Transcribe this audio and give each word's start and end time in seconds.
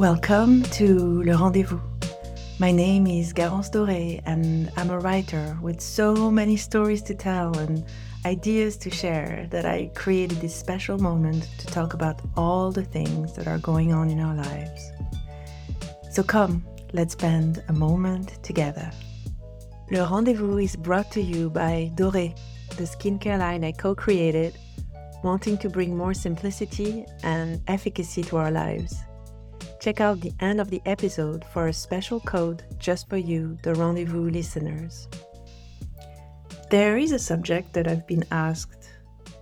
Welcome 0.00 0.62
to 0.78 1.22
Le 1.24 1.36
Rendezvous. 1.36 1.78
My 2.58 2.72
name 2.72 3.06
is 3.06 3.34
Garance 3.34 3.70
Doré, 3.70 4.22
and 4.24 4.72
I'm 4.78 4.88
a 4.88 4.98
writer 4.98 5.58
with 5.60 5.78
so 5.78 6.30
many 6.30 6.56
stories 6.56 7.02
to 7.02 7.14
tell 7.14 7.54
and 7.58 7.84
ideas 8.24 8.78
to 8.78 8.88
share 8.88 9.46
that 9.50 9.66
I 9.66 9.90
created 9.94 10.40
this 10.40 10.56
special 10.56 10.96
moment 10.96 11.50
to 11.58 11.66
talk 11.66 11.92
about 11.92 12.22
all 12.34 12.72
the 12.72 12.82
things 12.82 13.34
that 13.34 13.46
are 13.46 13.58
going 13.58 13.92
on 13.92 14.08
in 14.08 14.20
our 14.20 14.34
lives. 14.34 14.90
So 16.10 16.22
come, 16.22 16.64
let's 16.94 17.12
spend 17.12 17.62
a 17.68 17.74
moment 17.74 18.42
together. 18.42 18.90
Le 19.90 20.08
Rendezvous 20.10 20.60
is 20.60 20.76
brought 20.76 21.10
to 21.10 21.20
you 21.20 21.50
by 21.50 21.92
Doré, 21.94 22.34
the 22.78 22.84
skincare 22.84 23.38
line 23.38 23.64
I 23.64 23.72
co 23.72 23.94
created, 23.94 24.56
wanting 25.22 25.58
to 25.58 25.68
bring 25.68 25.94
more 25.94 26.14
simplicity 26.14 27.04
and 27.22 27.60
efficacy 27.68 28.22
to 28.22 28.38
our 28.38 28.50
lives. 28.50 28.94
Check 29.80 30.02
out 30.02 30.20
the 30.20 30.34
end 30.40 30.60
of 30.60 30.68
the 30.68 30.82
episode 30.84 31.42
for 31.54 31.68
a 31.68 31.72
special 31.72 32.20
code 32.20 32.64
just 32.78 33.08
for 33.08 33.16
you, 33.16 33.56
the 33.62 33.74
Rendezvous 33.74 34.28
listeners. 34.28 35.08
There 36.68 36.98
is 36.98 37.12
a 37.12 37.18
subject 37.18 37.72
that 37.72 37.88
I've 37.88 38.06
been 38.06 38.26
asked 38.30 38.90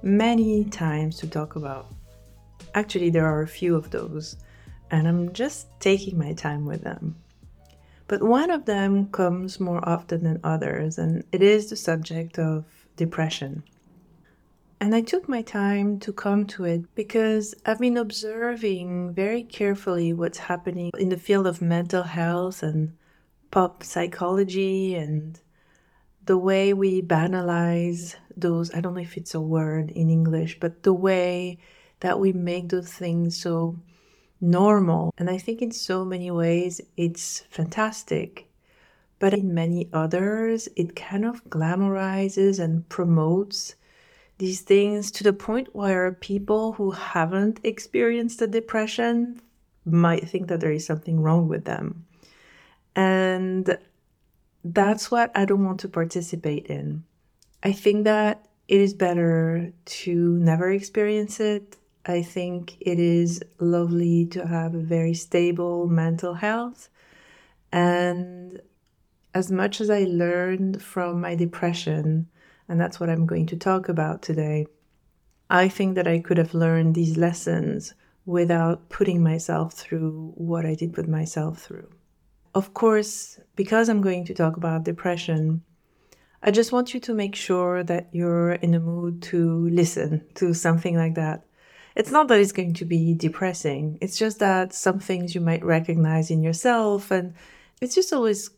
many 0.00 0.64
times 0.64 1.16
to 1.18 1.26
talk 1.26 1.56
about. 1.56 1.92
Actually, 2.74 3.10
there 3.10 3.26
are 3.26 3.42
a 3.42 3.48
few 3.48 3.74
of 3.74 3.90
those, 3.90 4.36
and 4.92 5.08
I'm 5.08 5.32
just 5.32 5.66
taking 5.80 6.16
my 6.16 6.34
time 6.34 6.64
with 6.64 6.82
them. 6.82 7.16
But 8.06 8.22
one 8.22 8.52
of 8.52 8.64
them 8.64 9.08
comes 9.08 9.58
more 9.58 9.86
often 9.88 10.22
than 10.22 10.38
others, 10.44 10.98
and 10.98 11.24
it 11.32 11.42
is 11.42 11.68
the 11.68 11.76
subject 11.76 12.38
of 12.38 12.64
depression. 12.94 13.64
And 14.80 14.94
I 14.94 15.00
took 15.00 15.28
my 15.28 15.42
time 15.42 15.98
to 16.00 16.12
come 16.12 16.46
to 16.46 16.64
it 16.64 16.94
because 16.94 17.52
I've 17.66 17.80
been 17.80 17.96
observing 17.96 19.12
very 19.12 19.42
carefully 19.42 20.12
what's 20.12 20.38
happening 20.38 20.92
in 20.96 21.08
the 21.08 21.16
field 21.16 21.48
of 21.48 21.60
mental 21.60 22.04
health 22.04 22.62
and 22.62 22.96
pop 23.50 23.82
psychology 23.82 24.94
and 24.94 25.40
the 26.26 26.38
way 26.38 26.72
we 26.72 27.02
banalize 27.02 28.14
those. 28.36 28.72
I 28.72 28.80
don't 28.80 28.94
know 28.94 29.00
if 29.00 29.16
it's 29.16 29.34
a 29.34 29.40
word 29.40 29.90
in 29.90 30.10
English, 30.10 30.60
but 30.60 30.84
the 30.84 30.92
way 30.92 31.58
that 32.00 32.20
we 32.20 32.32
make 32.32 32.68
those 32.68 32.92
things 32.92 33.36
so 33.36 33.76
normal. 34.40 35.12
And 35.18 35.28
I 35.28 35.38
think 35.38 35.60
in 35.60 35.72
so 35.72 36.04
many 36.04 36.30
ways 36.30 36.80
it's 36.96 37.40
fantastic. 37.50 38.48
But 39.18 39.34
in 39.34 39.52
many 39.52 39.88
others, 39.92 40.68
it 40.76 40.94
kind 40.94 41.24
of 41.24 41.44
glamorizes 41.46 42.60
and 42.60 42.88
promotes 42.88 43.74
these 44.38 44.60
things 44.60 45.10
to 45.10 45.24
the 45.24 45.32
point 45.32 45.74
where 45.74 46.12
people 46.12 46.72
who 46.72 46.92
haven't 46.92 47.60
experienced 47.64 48.40
a 48.40 48.46
depression 48.46 49.40
might 49.84 50.28
think 50.28 50.48
that 50.48 50.60
there 50.60 50.72
is 50.72 50.86
something 50.86 51.20
wrong 51.20 51.48
with 51.48 51.64
them. 51.64 52.06
And 52.94 53.78
that's 54.64 55.10
what 55.10 55.30
I 55.36 55.44
don't 55.44 55.64
want 55.64 55.80
to 55.80 55.88
participate 55.88 56.66
in. 56.66 57.04
I 57.62 57.72
think 57.72 58.04
that 58.04 58.46
it 58.68 58.80
is 58.80 58.94
better 58.94 59.72
to 59.84 60.14
never 60.38 60.70
experience 60.70 61.40
it. 61.40 61.76
I 62.06 62.22
think 62.22 62.76
it 62.80 62.98
is 62.98 63.42
lovely 63.58 64.26
to 64.26 64.46
have 64.46 64.74
a 64.74 64.80
very 64.80 65.14
stable 65.14 65.86
mental 65.86 66.34
health. 66.34 66.88
And 67.72 68.60
as 69.34 69.50
much 69.50 69.80
as 69.80 69.90
I 69.90 70.04
learned 70.04 70.82
from 70.82 71.20
my 71.20 71.34
depression, 71.34 72.28
and 72.68 72.80
that's 72.80 73.00
what 73.00 73.10
I'm 73.10 73.26
going 73.26 73.46
to 73.46 73.56
talk 73.56 73.88
about 73.88 74.22
today. 74.22 74.66
I 75.50 75.68
think 75.68 75.94
that 75.94 76.06
I 76.06 76.18
could 76.18 76.36
have 76.36 76.54
learned 76.54 76.94
these 76.94 77.16
lessons 77.16 77.94
without 78.26 78.90
putting 78.90 79.22
myself 79.22 79.72
through 79.72 80.32
what 80.36 80.66
I 80.66 80.74
did 80.74 80.92
put 80.92 81.08
myself 81.08 81.62
through. 81.62 81.88
Of 82.54 82.74
course, 82.74 83.40
because 83.56 83.88
I'm 83.88 84.02
going 84.02 84.26
to 84.26 84.34
talk 84.34 84.56
about 84.56 84.84
depression, 84.84 85.62
I 86.42 86.50
just 86.50 86.70
want 86.70 86.92
you 86.92 87.00
to 87.00 87.14
make 87.14 87.34
sure 87.34 87.82
that 87.84 88.08
you're 88.12 88.52
in 88.52 88.72
the 88.72 88.80
mood 88.80 89.22
to 89.22 89.68
listen 89.70 90.24
to 90.34 90.52
something 90.52 90.96
like 90.96 91.14
that. 91.14 91.44
It's 91.96 92.10
not 92.10 92.28
that 92.28 92.38
it's 92.38 92.52
going 92.52 92.74
to 92.74 92.84
be 92.84 93.14
depressing, 93.14 93.98
it's 94.00 94.18
just 94.18 94.38
that 94.38 94.72
some 94.72 95.00
things 95.00 95.34
you 95.34 95.40
might 95.40 95.64
recognize 95.64 96.30
in 96.30 96.42
yourself, 96.42 97.10
and 97.10 97.34
it's 97.80 97.94
just 97.94 98.12
always 98.12 98.50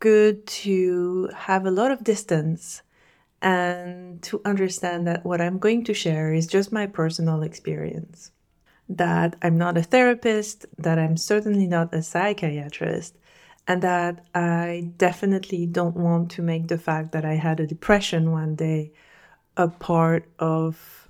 good 0.00 0.46
to 0.46 1.28
have 1.34 1.66
a 1.66 1.72
lot 1.72 1.90
of 1.90 2.04
distance 2.04 2.82
and 3.40 4.22
to 4.22 4.40
understand 4.44 5.06
that 5.06 5.24
what 5.24 5.40
I'm 5.40 5.58
going 5.58 5.84
to 5.84 5.94
share 5.94 6.32
is 6.32 6.46
just 6.46 6.72
my 6.72 6.86
personal 6.86 7.42
experience. 7.42 8.32
That 8.88 9.36
I'm 9.42 9.58
not 9.58 9.76
a 9.76 9.82
therapist, 9.82 10.66
that 10.78 10.98
I'm 10.98 11.16
certainly 11.16 11.66
not 11.66 11.94
a 11.94 12.02
psychiatrist, 12.02 13.16
and 13.66 13.82
that 13.82 14.24
I 14.34 14.92
definitely 14.96 15.66
don't 15.66 15.96
want 15.96 16.30
to 16.32 16.42
make 16.42 16.68
the 16.68 16.78
fact 16.78 17.12
that 17.12 17.24
I 17.24 17.34
had 17.34 17.60
a 17.60 17.66
depression 17.66 18.32
one 18.32 18.54
day 18.54 18.92
a 19.56 19.68
part 19.68 20.28
of 20.38 21.08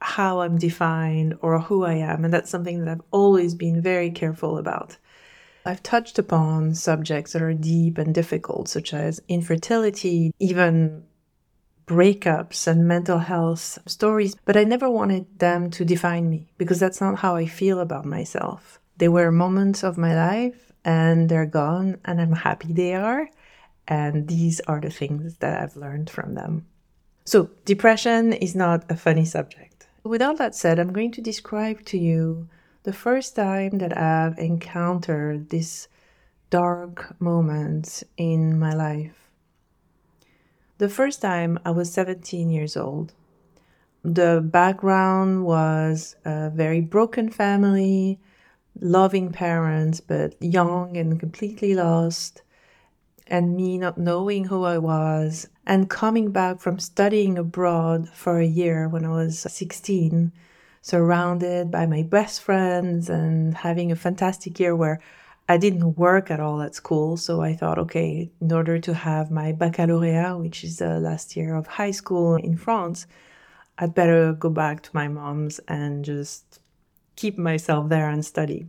how 0.00 0.40
I'm 0.40 0.58
defined 0.58 1.36
or 1.40 1.58
who 1.58 1.84
I 1.84 1.94
am. 1.94 2.24
And 2.24 2.32
that's 2.32 2.50
something 2.50 2.84
that 2.84 2.88
I've 2.88 3.02
always 3.10 3.54
been 3.54 3.82
very 3.82 4.10
careful 4.10 4.58
about. 4.58 4.96
I've 5.64 5.82
touched 5.82 6.18
upon 6.18 6.74
subjects 6.74 7.32
that 7.32 7.42
are 7.42 7.52
deep 7.52 7.98
and 7.98 8.14
difficult, 8.14 8.68
such 8.68 8.94
as 8.94 9.20
infertility, 9.26 10.32
even 10.38 11.02
breakups 11.86 12.66
and 12.66 12.88
mental 12.88 13.18
health 13.18 13.78
stories, 13.86 14.34
but 14.44 14.56
I 14.56 14.64
never 14.64 14.90
wanted 14.90 15.38
them 15.38 15.70
to 15.70 15.84
define 15.84 16.28
me 16.28 16.48
because 16.58 16.80
that's 16.80 17.00
not 17.00 17.18
how 17.18 17.36
I 17.36 17.46
feel 17.46 17.80
about 17.80 18.04
myself. 18.04 18.80
They 18.96 19.08
were 19.08 19.30
moments 19.30 19.84
of 19.84 19.96
my 19.96 20.14
life 20.14 20.72
and 20.84 21.28
they're 21.28 21.46
gone, 21.46 21.98
and 22.04 22.20
I'm 22.20 22.32
happy 22.32 22.72
they 22.72 22.94
are. 22.94 23.28
And 23.88 24.28
these 24.28 24.60
are 24.60 24.80
the 24.80 24.90
things 24.90 25.36
that 25.38 25.60
I've 25.60 25.76
learned 25.76 26.10
from 26.10 26.34
them. 26.34 26.66
So, 27.24 27.50
depression 27.64 28.32
is 28.32 28.54
not 28.54 28.84
a 28.88 28.96
funny 28.96 29.24
subject. 29.24 29.86
With 30.04 30.22
all 30.22 30.36
that 30.36 30.54
said, 30.54 30.78
I'm 30.78 30.92
going 30.92 31.10
to 31.12 31.20
describe 31.20 31.84
to 31.86 31.98
you 31.98 32.48
the 32.84 32.92
first 32.92 33.34
time 33.34 33.78
that 33.78 33.96
I've 33.98 34.38
encountered 34.38 35.50
this 35.50 35.88
dark 36.50 37.20
moment 37.20 38.04
in 38.16 38.58
my 38.58 38.72
life. 38.72 39.25
The 40.78 40.88
first 40.90 41.22
time 41.22 41.58
I 41.64 41.70
was 41.70 41.90
17 41.90 42.50
years 42.50 42.76
old. 42.76 43.14
The 44.04 44.42
background 44.44 45.46
was 45.46 46.16
a 46.24 46.50
very 46.50 46.82
broken 46.82 47.30
family, 47.30 48.20
loving 48.78 49.32
parents, 49.32 50.00
but 50.00 50.34
young 50.38 50.98
and 50.98 51.18
completely 51.18 51.74
lost, 51.74 52.42
and 53.26 53.56
me 53.56 53.78
not 53.78 53.96
knowing 53.96 54.44
who 54.44 54.64
I 54.64 54.76
was, 54.76 55.48
and 55.66 55.88
coming 55.88 56.30
back 56.30 56.60
from 56.60 56.78
studying 56.78 57.38
abroad 57.38 58.10
for 58.10 58.38
a 58.38 58.46
year 58.46 58.86
when 58.86 59.06
I 59.06 59.10
was 59.10 59.38
16, 59.38 60.30
surrounded 60.82 61.70
by 61.70 61.86
my 61.86 62.02
best 62.02 62.42
friends 62.42 63.08
and 63.08 63.54
having 63.54 63.90
a 63.90 63.96
fantastic 63.96 64.60
year 64.60 64.76
where 64.76 65.00
I 65.48 65.58
didn't 65.58 65.96
work 65.96 66.30
at 66.30 66.40
all 66.40 66.60
at 66.60 66.74
school, 66.74 67.16
so 67.16 67.40
I 67.40 67.54
thought, 67.54 67.78
okay, 67.78 68.30
in 68.40 68.52
order 68.52 68.80
to 68.80 68.94
have 68.94 69.30
my 69.30 69.52
baccalaureate, 69.52 70.38
which 70.38 70.64
is 70.64 70.78
the 70.78 70.98
last 70.98 71.36
year 71.36 71.54
of 71.54 71.68
high 71.68 71.92
school 71.92 72.34
in 72.34 72.56
France, 72.56 73.06
I'd 73.78 73.94
better 73.94 74.32
go 74.32 74.50
back 74.50 74.82
to 74.82 74.90
my 74.92 75.06
mom's 75.06 75.60
and 75.68 76.04
just 76.04 76.60
keep 77.14 77.38
myself 77.38 77.88
there 77.88 78.08
and 78.10 78.24
study. 78.24 78.66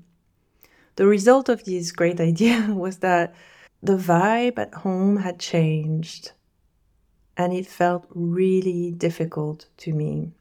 The 0.97 1.07
result 1.07 1.49
of 1.49 1.63
this 1.63 1.91
great 1.91 2.19
idea 2.31 2.67
was 2.69 2.97
that 2.97 3.33
the 3.81 3.97
vibe 3.97 4.59
at 4.59 4.73
home 4.73 5.17
had 5.17 5.39
changed 5.39 6.31
and 7.37 7.53
it 7.53 7.67
felt 7.67 8.05
really 8.09 8.91
difficult 8.91 9.67
to 9.77 9.93
me. 9.93 10.31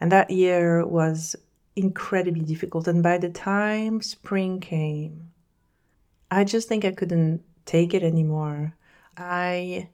And 0.00 0.10
that 0.12 0.30
year 0.30 0.86
was 0.86 1.36
incredibly 1.76 2.44
difficult. 2.44 2.88
And 2.88 3.02
by 3.02 3.18
the 3.18 3.30
time 3.30 4.00
spring 4.00 4.60
came, 4.60 5.32
I 6.30 6.44
just 6.44 6.68
think 6.68 6.84
I 6.84 6.92
couldn't 6.92 7.42
take 7.64 7.94
it 7.94 8.02
anymore. 8.02 8.74
I 9.16 9.88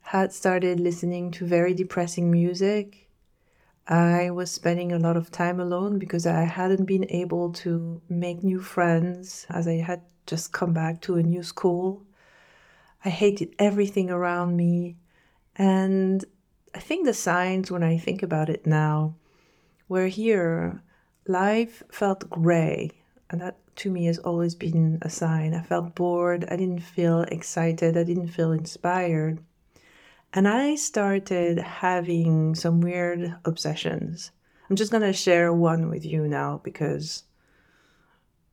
had 0.00 0.32
started 0.32 0.80
listening 0.80 1.30
to 1.32 1.46
very 1.46 1.74
depressing 1.74 2.30
music. 2.30 3.08
I 3.88 4.30
was 4.30 4.50
spending 4.50 4.92
a 4.92 4.98
lot 4.98 5.16
of 5.16 5.30
time 5.30 5.60
alone 5.60 5.98
because 5.98 6.26
I 6.26 6.42
hadn't 6.42 6.86
been 6.86 7.06
able 7.10 7.52
to 7.54 8.00
make 8.08 8.42
new 8.42 8.60
friends 8.60 9.46
as 9.48 9.68
I 9.68 9.74
had 9.74 10.02
just 10.26 10.52
come 10.52 10.72
back 10.72 11.00
to 11.02 11.16
a 11.16 11.22
new 11.22 11.42
school. 11.42 12.02
I 13.04 13.10
hated 13.10 13.54
everything 13.58 14.10
around 14.10 14.56
me. 14.56 14.96
And 15.54 16.24
I 16.74 16.80
think 16.80 17.06
the 17.06 17.14
signs, 17.14 17.70
when 17.70 17.84
I 17.84 17.96
think 17.96 18.22
about 18.22 18.50
it 18.50 18.66
now, 18.66 19.14
were 19.88 20.08
here 20.08 20.82
life 21.28 21.82
felt 21.90 22.28
gray, 22.30 22.90
and 23.30 23.40
that 23.40 23.56
to 23.76 23.90
me 23.90 24.06
has 24.06 24.18
always 24.18 24.54
been 24.54 24.98
a 25.02 25.10
sign. 25.10 25.54
I 25.54 25.62
felt 25.62 25.94
bored, 25.94 26.46
I 26.50 26.56
didn't 26.56 26.80
feel 26.80 27.22
excited, 27.22 27.96
I 27.96 28.04
didn't 28.04 28.28
feel 28.28 28.52
inspired. 28.52 29.38
And 30.32 30.48
I 30.48 30.74
started 30.74 31.58
having 31.58 32.54
some 32.54 32.80
weird 32.80 33.36
obsessions. 33.44 34.32
I'm 34.68 34.76
just 34.76 34.90
going 34.90 35.02
to 35.02 35.12
share 35.12 35.52
one 35.52 35.88
with 35.88 36.04
you 36.04 36.26
now 36.26 36.60
because 36.64 37.24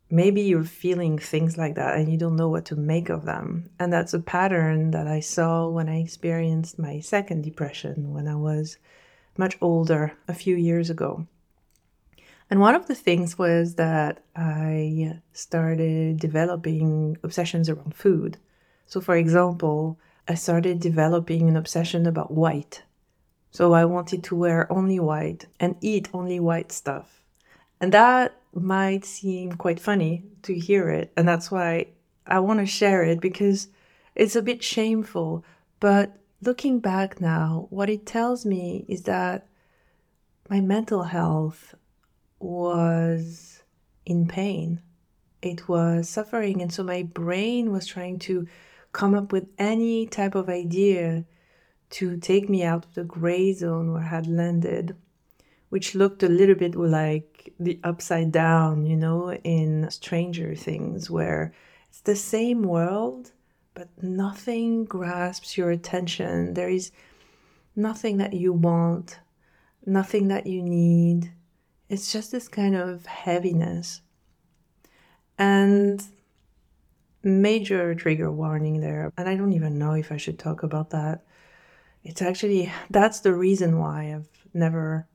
maybe 0.10 0.42
you're 0.42 0.64
feeling 0.64 1.18
things 1.18 1.58
like 1.58 1.76
that 1.76 1.98
and 1.98 2.12
you 2.12 2.18
don't 2.18 2.36
know 2.36 2.50
what 2.50 2.66
to 2.66 2.76
make 2.76 3.10
of 3.10 3.26
them. 3.26 3.70
And 3.80 3.92
that's 3.92 4.14
a 4.14 4.20
pattern 4.20 4.92
that 4.92 5.08
I 5.08 5.20
saw 5.20 5.68
when 5.68 5.90
I 5.90 6.00
experienced 6.00 6.78
my 6.78 7.00
second 7.00 7.44
depression 7.44 8.14
when 8.14 8.28
I 8.28 8.36
was 8.36 8.78
much 9.38 9.58
older 9.60 10.14
a 10.28 10.34
few 10.34 10.56
years 10.56 10.92
ago. 10.92 11.28
And 12.54 12.62
one 12.62 12.76
of 12.76 12.86
the 12.86 12.94
things 12.94 13.36
was 13.36 13.74
that 13.78 14.24
I 14.36 15.20
started 15.32 16.20
developing 16.20 17.18
obsessions 17.24 17.68
around 17.68 17.96
food. 17.96 18.38
So, 18.86 19.02
for 19.02 19.16
example, 19.16 19.98
I 20.28 20.36
started 20.36 20.80
developing 20.80 21.50
an 21.50 21.58
obsession 21.58 22.06
about 22.06 22.30
white. 22.30 22.84
So, 23.50 23.74
I 23.74 23.86
wanted 23.86 24.24
to 24.26 24.36
wear 24.36 24.72
only 24.72 25.00
white 25.00 25.48
and 25.60 25.78
eat 25.82 26.10
only 26.14 26.40
white 26.40 26.72
stuff. 26.72 27.24
And 27.82 27.92
that 27.92 28.40
might 28.54 29.04
seem 29.04 29.54
quite 29.54 29.80
funny 29.80 30.24
to 30.44 30.54
hear 30.54 30.90
it. 30.90 31.12
And 31.18 31.28
that's 31.28 31.50
why 31.50 31.88
I 32.28 32.38
want 32.38 32.60
to 32.60 32.68
share 32.68 33.02
it 33.02 33.20
because 33.20 33.70
it's 34.14 34.36
a 34.36 34.44
bit 34.44 34.62
shameful. 34.62 35.44
But 35.80 36.16
looking 36.40 36.78
back 36.78 37.20
now, 37.20 37.66
what 37.72 37.90
it 37.90 38.06
tells 38.06 38.46
me 38.46 38.86
is 38.88 39.02
that 39.06 39.48
my 40.52 40.62
mental 40.62 41.02
health 41.02 41.74
was 42.44 43.64
in 44.06 44.28
pain. 44.28 44.82
It 45.42 45.68
was 45.68 46.10
suffering. 46.10 46.62
And 46.62 46.72
so 46.72 46.84
my 46.84 47.04
brain 47.04 47.72
was 47.72 47.88
trying 47.88 48.20
to 48.20 48.48
come 48.92 49.16
up 49.16 49.32
with 49.32 49.48
any 49.58 50.06
type 50.06 50.36
of 50.36 50.50
idea 50.50 51.26
to 51.92 52.18
take 52.18 52.50
me 52.50 52.64
out 52.64 52.86
of 52.86 52.94
the 52.96 53.04
gray 53.04 53.54
zone 53.54 53.92
where 53.92 54.02
I 54.04 54.08
had 54.08 54.28
landed, 54.28 54.96
which 55.70 55.96
looked 55.96 56.24
a 56.24 56.30
little 56.30 56.56
bit 56.56 56.76
like 56.76 57.54
the 57.60 57.80
upside 57.84 58.32
down, 58.32 58.86
you 58.86 58.96
know, 58.96 59.34
in 59.34 59.90
Stranger 59.90 60.56
Things, 60.56 61.10
where 61.10 61.54
it's 61.90 62.02
the 62.02 62.16
same 62.16 62.64
world, 62.64 63.32
but 63.74 63.90
nothing 64.02 64.86
grasps 64.86 65.58
your 65.58 65.72
attention. 65.72 66.54
There 66.54 66.70
is 66.70 66.92
nothing 67.76 68.18
that 68.18 68.34
you 68.34 68.54
want, 68.54 69.20
nothing 69.86 70.30
that 70.30 70.48
you 70.48 70.62
need 70.62 71.32
it's 71.94 72.12
just 72.12 72.32
this 72.32 72.48
kind 72.48 72.76
of 72.76 73.06
heaviness. 73.06 74.02
And 75.38 76.04
major 77.22 77.94
trigger 77.94 78.32
warning 78.32 78.82
there. 78.82 79.14
And 79.16 79.30
I 79.30 79.36
don't 79.36 79.54
even 79.54 79.78
know 79.78 79.94
if 79.94 80.12
I 80.12 80.18
should 80.18 80.40
talk 80.40 80.64
about 80.64 80.90
that. 80.90 81.24
It's 82.04 82.22
actually, 82.22 82.74
that's 82.90 83.20
the 83.20 83.34
reason 83.34 83.78
why 83.78 84.14
I've 84.14 84.28
never 84.56 85.08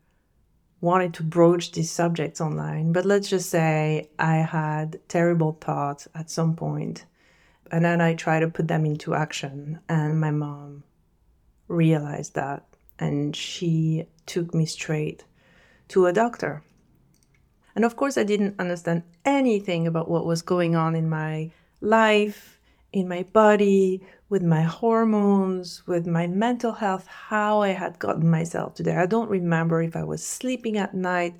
wanted 0.81 1.15
to 1.15 1.25
broach 1.25 1.73
these 1.73 1.91
subjects 1.91 2.41
online. 2.41 2.93
But 2.93 3.05
let's 3.05 3.29
just 3.29 3.51
say 3.51 4.11
I 4.17 4.37
had 4.37 5.01
terrible 5.09 5.59
thoughts 5.61 6.07
at 6.15 6.31
some 6.31 6.55
point, 6.55 7.05
and 7.73 7.85
then 7.85 8.01
I 8.01 8.15
try 8.15 8.39
to 8.39 8.49
put 8.49 8.69
them 8.69 8.87
into 8.87 9.15
action. 9.15 9.81
And 9.89 10.21
my 10.21 10.31
mom 10.31 10.85
realized 11.67 12.37
that, 12.37 12.65
and 13.01 13.35
she 13.35 14.07
took 14.27 14.55
me 14.55 14.65
straight 14.65 15.25
to 15.89 16.07
a 16.07 16.13
doctor. 16.13 16.63
And 17.75 17.85
of 17.85 17.97
course, 17.97 18.19
I 18.19 18.25
didn't 18.25 18.57
understand 18.59 19.05
anything 19.25 19.87
about 19.87 20.11
what 20.11 20.27
was 20.27 20.43
going 20.43 20.75
on 20.75 20.95
in 20.95 21.09
my 21.09 21.51
life, 21.81 22.59
in 22.93 23.09
my 23.09 23.23
body, 23.33 24.03
with 24.29 24.43
my 24.43 24.63
hormones, 24.63 25.87
with 25.87 26.07
my 26.07 26.27
mental 26.27 26.73
health, 26.73 27.07
how 27.07 27.63
I 27.63 27.69
had 27.69 27.99
gotten 27.99 28.29
myself 28.29 28.75
to 28.75 28.83
there. 28.83 29.01
I 29.01 29.07
don't 29.07 29.31
remember 29.31 29.83
if 29.83 29.97
I 29.97 30.05
was 30.05 30.25
sleeping 30.25 30.77
at 30.77 30.95
night, 30.95 31.35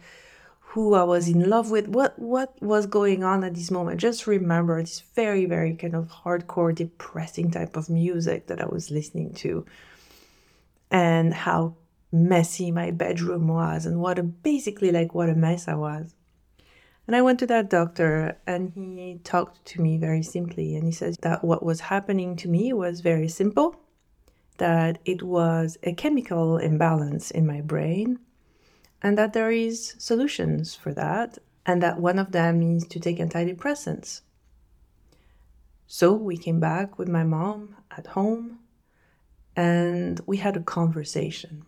who 0.61 0.95
I 0.95 1.03
was 1.03 1.29
in 1.29 1.49
love 1.49 1.71
with, 1.71 1.89
what 1.89 2.19
what 2.19 2.55
was 2.63 2.87
going 2.87 3.25
on 3.25 3.43
at 3.43 3.55
this 3.55 3.71
moment. 3.71 4.01
Just 4.01 4.27
remember 4.27 4.81
this 4.81 5.01
very, 5.15 5.47
very 5.47 5.75
kind 5.75 5.95
of 5.97 6.09
hardcore, 6.09 6.75
depressing 6.75 7.51
type 7.51 7.77
of 7.77 7.91
music 7.91 8.47
that 8.47 8.61
I 8.61 8.67
was 8.67 8.91
listening 8.91 9.33
to. 9.35 9.65
And 10.91 11.35
how 11.35 11.75
messy 12.11 12.71
my 12.71 12.91
bedroom 12.91 13.49
was 13.49 13.87
and 13.87 14.01
what 14.01 14.19
a 14.19 14.23
basically 14.23 14.91
like 14.91 15.15
what 15.15 15.29
a 15.29 15.35
mess 15.35 15.69
I 15.69 15.75
was. 15.75 16.15
And 17.07 17.17
I 17.17 17.23
went 17.23 17.39
to 17.39 17.47
that 17.47 17.71
doctor 17.71 18.39
and 18.47 18.73
he 18.75 19.21
talked 19.25 19.65
to 19.67 19.81
me 19.81 19.97
very 19.97 20.23
simply 20.23 20.77
and 20.77 20.85
he 20.85 20.93
said 20.93 21.17
that 21.23 21.43
what 21.43 21.63
was 21.63 21.81
happening 21.81 22.37
to 22.37 22.49
me 22.49 22.73
was 22.73 23.01
very 23.01 23.29
simple 23.29 23.77
that 24.59 24.99
it 25.05 25.23
was 25.23 25.79
a 25.83 25.95
chemical 25.95 26.59
imbalance 26.59 27.31
in 27.31 27.47
my 27.47 27.61
brain 27.61 28.19
and 29.01 29.17
that 29.17 29.33
there 29.33 29.51
is 29.51 29.95
solutions 29.99 30.75
for 30.75 30.93
that 30.93 31.39
and 31.65 31.83
that 31.83 32.01
one 32.01 32.19
of 32.19 32.33
them 32.33 32.61
is 32.63 32.87
to 32.89 33.01
take 33.01 33.19
antidepressants. 33.19 34.23
So 35.87 36.13
we 36.13 36.37
came 36.37 36.61
back 36.61 36.99
with 36.99 37.09
my 37.09 37.25
mom 37.25 37.77
at 37.97 38.09
home 38.09 38.59
and 39.57 40.21
we 40.27 40.39
had 40.39 40.57
a 40.57 40.61
conversation. 40.61 41.65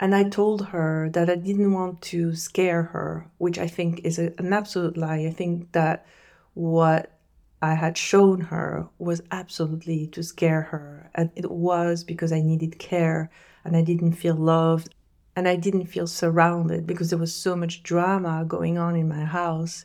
And 0.00 0.14
I 0.14 0.24
told 0.24 0.66
her 0.66 1.10
that 1.12 1.28
I 1.28 1.34
didn't 1.34 1.72
want 1.72 2.00
to 2.02 2.34
scare 2.34 2.84
her, 2.84 3.28
which 3.38 3.58
I 3.58 3.66
think 3.66 4.00
is 4.04 4.18
a, 4.18 4.32
an 4.38 4.52
absolute 4.52 4.96
lie. 4.96 5.26
I 5.26 5.30
think 5.30 5.72
that 5.72 6.06
what 6.54 7.18
I 7.60 7.74
had 7.74 7.98
shown 7.98 8.40
her 8.42 8.88
was 8.98 9.22
absolutely 9.32 10.06
to 10.08 10.22
scare 10.22 10.62
her. 10.62 11.10
And 11.14 11.30
it 11.34 11.50
was 11.50 12.04
because 12.04 12.32
I 12.32 12.40
needed 12.40 12.78
care 12.78 13.30
and 13.64 13.76
I 13.76 13.82
didn't 13.82 14.12
feel 14.12 14.36
loved 14.36 14.94
and 15.34 15.48
I 15.48 15.56
didn't 15.56 15.86
feel 15.86 16.06
surrounded 16.06 16.86
because 16.86 17.10
there 17.10 17.18
was 17.18 17.34
so 17.34 17.56
much 17.56 17.82
drama 17.82 18.44
going 18.44 18.78
on 18.78 18.94
in 18.94 19.08
my 19.08 19.24
house. 19.24 19.84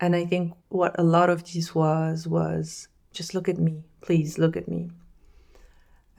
And 0.00 0.14
I 0.14 0.26
think 0.26 0.54
what 0.68 0.98
a 0.98 1.02
lot 1.02 1.30
of 1.30 1.50
this 1.50 1.74
was 1.74 2.26
was 2.26 2.88
just 3.12 3.34
look 3.34 3.48
at 3.48 3.58
me, 3.58 3.84
please 4.02 4.38
look 4.38 4.56
at 4.56 4.68
me. 4.68 4.90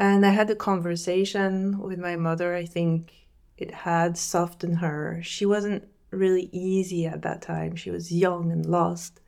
And 0.02 0.26
I 0.26 0.32
had 0.32 0.50
a 0.50 0.56
conversation 0.56 1.78
with 1.78 2.00
my 2.00 2.16
mother. 2.16 2.56
I 2.56 2.66
think 2.66 3.14
it 3.56 3.70
had 3.70 4.18
softened 4.18 4.80
her. 4.80 5.22
She 5.22 5.46
wasn't 5.46 5.88
really 6.10 6.50
easy 6.52 7.06
at 7.06 7.22
that 7.22 7.44
time. 7.44 7.76
She 7.76 7.92
was 7.92 8.12
young 8.12 8.52
and 8.52 8.66
lost. 8.66 9.20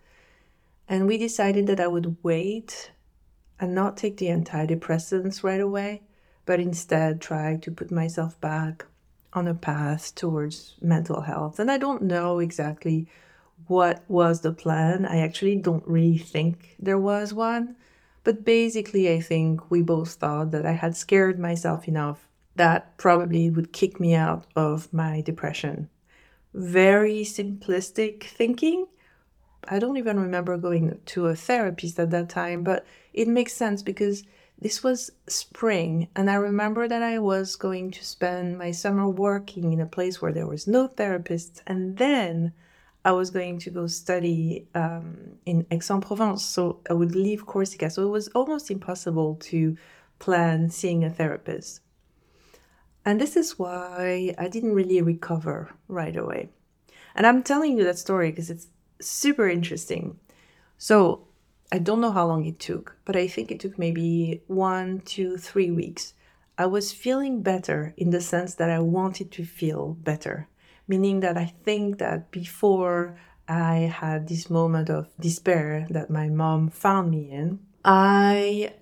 And 0.89 1.05
we 1.05 1.19
decided 1.19 1.67
that 1.67 1.79
I 1.79 1.85
would 1.85 2.17
wait 2.23 2.89
and 3.59 3.75
not 3.75 3.97
take 3.97 4.17
the 4.17 4.29
antidepressants 4.29 5.43
right 5.43 5.61
away, 5.61 6.01
but 6.44 6.59
instead 6.59 7.21
try 7.21 7.57
to 7.57 7.69
put 7.69 7.92
myself 7.92 8.42
back 8.42 8.87
on 9.31 9.47
a 9.47 9.53
path 9.53 10.15
towards 10.15 10.73
mental 10.81 11.21
health. 11.21 11.59
And 11.59 11.69
I 11.69 11.77
don't 11.77 12.01
know 12.01 12.39
exactly 12.39 13.07
what 13.68 14.03
was 14.07 14.42
the 14.42 14.53
plan. 14.53 15.06
I 15.06 15.19
actually 15.19 15.57
don't 15.57 15.87
really 15.87 16.18
think 16.18 16.75
there 16.80 16.97
was 16.97 17.31
one. 17.31 17.75
But 18.23 18.45
basically, 18.45 19.11
I 19.11 19.19
think 19.19 19.69
we 19.69 19.81
both 19.81 20.13
thought 20.13 20.51
that 20.51 20.65
I 20.65 20.71
had 20.71 20.95
scared 20.95 21.39
myself 21.39 21.87
enough 21.87 22.27
that 22.56 22.97
probably 22.97 23.49
would 23.49 23.73
kick 23.73 23.99
me 23.99 24.13
out 24.13 24.45
of 24.56 24.92
my 24.94 25.21
depression. 25.21 25.89
Very 26.53 27.23
simplistic 27.23 28.23
thinking. 28.23 28.87
I 29.68 29.80
don't 29.80 29.97
even 29.97 30.19
remember 30.19 30.57
going 30.57 30.99
to 31.06 31.27
a 31.27 31.35
therapist 31.35 31.99
at 31.99 32.11
that 32.11 32.30
time, 32.30 32.63
but 32.63 32.85
it 33.13 33.27
makes 33.27 33.53
sense 33.53 33.81
because 33.81 34.23
this 34.59 34.83
was 34.83 35.11
spring, 35.27 36.07
and 36.15 36.30
I 36.30 36.35
remember 36.35 36.87
that 36.87 37.01
I 37.01 37.19
was 37.19 37.56
going 37.56 37.92
to 37.92 38.06
spend 38.06 38.57
my 38.57 38.71
summer 38.71 39.09
working 39.09 39.73
in 39.73 39.81
a 39.81 39.85
place 39.85 40.21
where 40.21 40.31
there 40.31 40.47
was 40.47 40.68
no 40.68 40.87
therapist, 40.87 41.63
and 41.65 41.97
then 41.97 42.53
I 43.06 43.12
was 43.12 43.31
going 43.31 43.60
to 43.60 43.69
go 43.69 43.88
study 43.88 44.68
um, 44.76 45.33
in 45.45 45.66
Aix-en-Provence, 45.72 46.44
so 46.44 46.80
I 46.90 46.94
would 46.94 47.16
leave 47.16 47.45
Corsica. 47.45 47.90
So 47.90 48.04
it 48.04 48.12
was 48.12 48.30
almost 48.30 48.72
impossible 48.72 49.36
to 49.44 49.76
plan 50.19 50.69
seeing 50.69 51.04
a 51.04 51.10
therapist. 51.10 51.81
And 53.06 53.19
this 53.19 53.36
is 53.36 53.60
why 53.60 54.33
I 54.38 54.48
didn't 54.48 54.74
really 54.74 55.02
recover 55.02 55.72
right 55.90 56.16
away. 56.16 56.50
And 57.16 57.28
I'm 57.28 57.44
telling 57.44 57.78
you 57.78 57.83
that 57.83 58.00
story 58.00 58.31
because 58.31 58.50
it's 58.50 58.68
super 59.02 59.50
interesting. 59.50 60.18
So 60.78 61.28
I 61.74 61.80
don't 61.80 62.00
know 62.00 62.12
how 62.12 62.26
long 62.26 62.45
it 62.45 62.60
took, 62.60 62.95
but 63.04 63.18
I 63.18 63.28
think 63.28 63.52
it 63.52 63.60
took 63.60 63.78
maybe 63.78 64.44
one, 64.48 65.02
two, 65.02 65.38
three 65.38 65.72
weeks. 65.72 66.14
I 66.57 66.68
was 66.68 66.94
feeling 66.94 67.42
better 67.42 67.94
in 67.98 68.12
the 68.12 68.22
sense 68.22 68.56
that 68.56 68.69
I 68.69 68.80
wanted 68.80 69.31
to 69.33 69.44
feel 69.44 69.95
better 69.95 70.48
meaning 70.87 71.21
that 71.21 71.37
I 71.37 71.54
think 71.63 71.99
that 71.99 72.31
before 72.31 73.18
I 73.47 73.92
had 73.94 74.28
this 74.28 74.49
moment 74.49 74.90
of 74.90 75.09
despair 75.19 75.87
that 75.90 76.09
my 76.09 76.30
mom 76.30 76.69
found 76.69 77.11
me 77.11 77.31
in, 77.31 77.59
I 77.83 78.73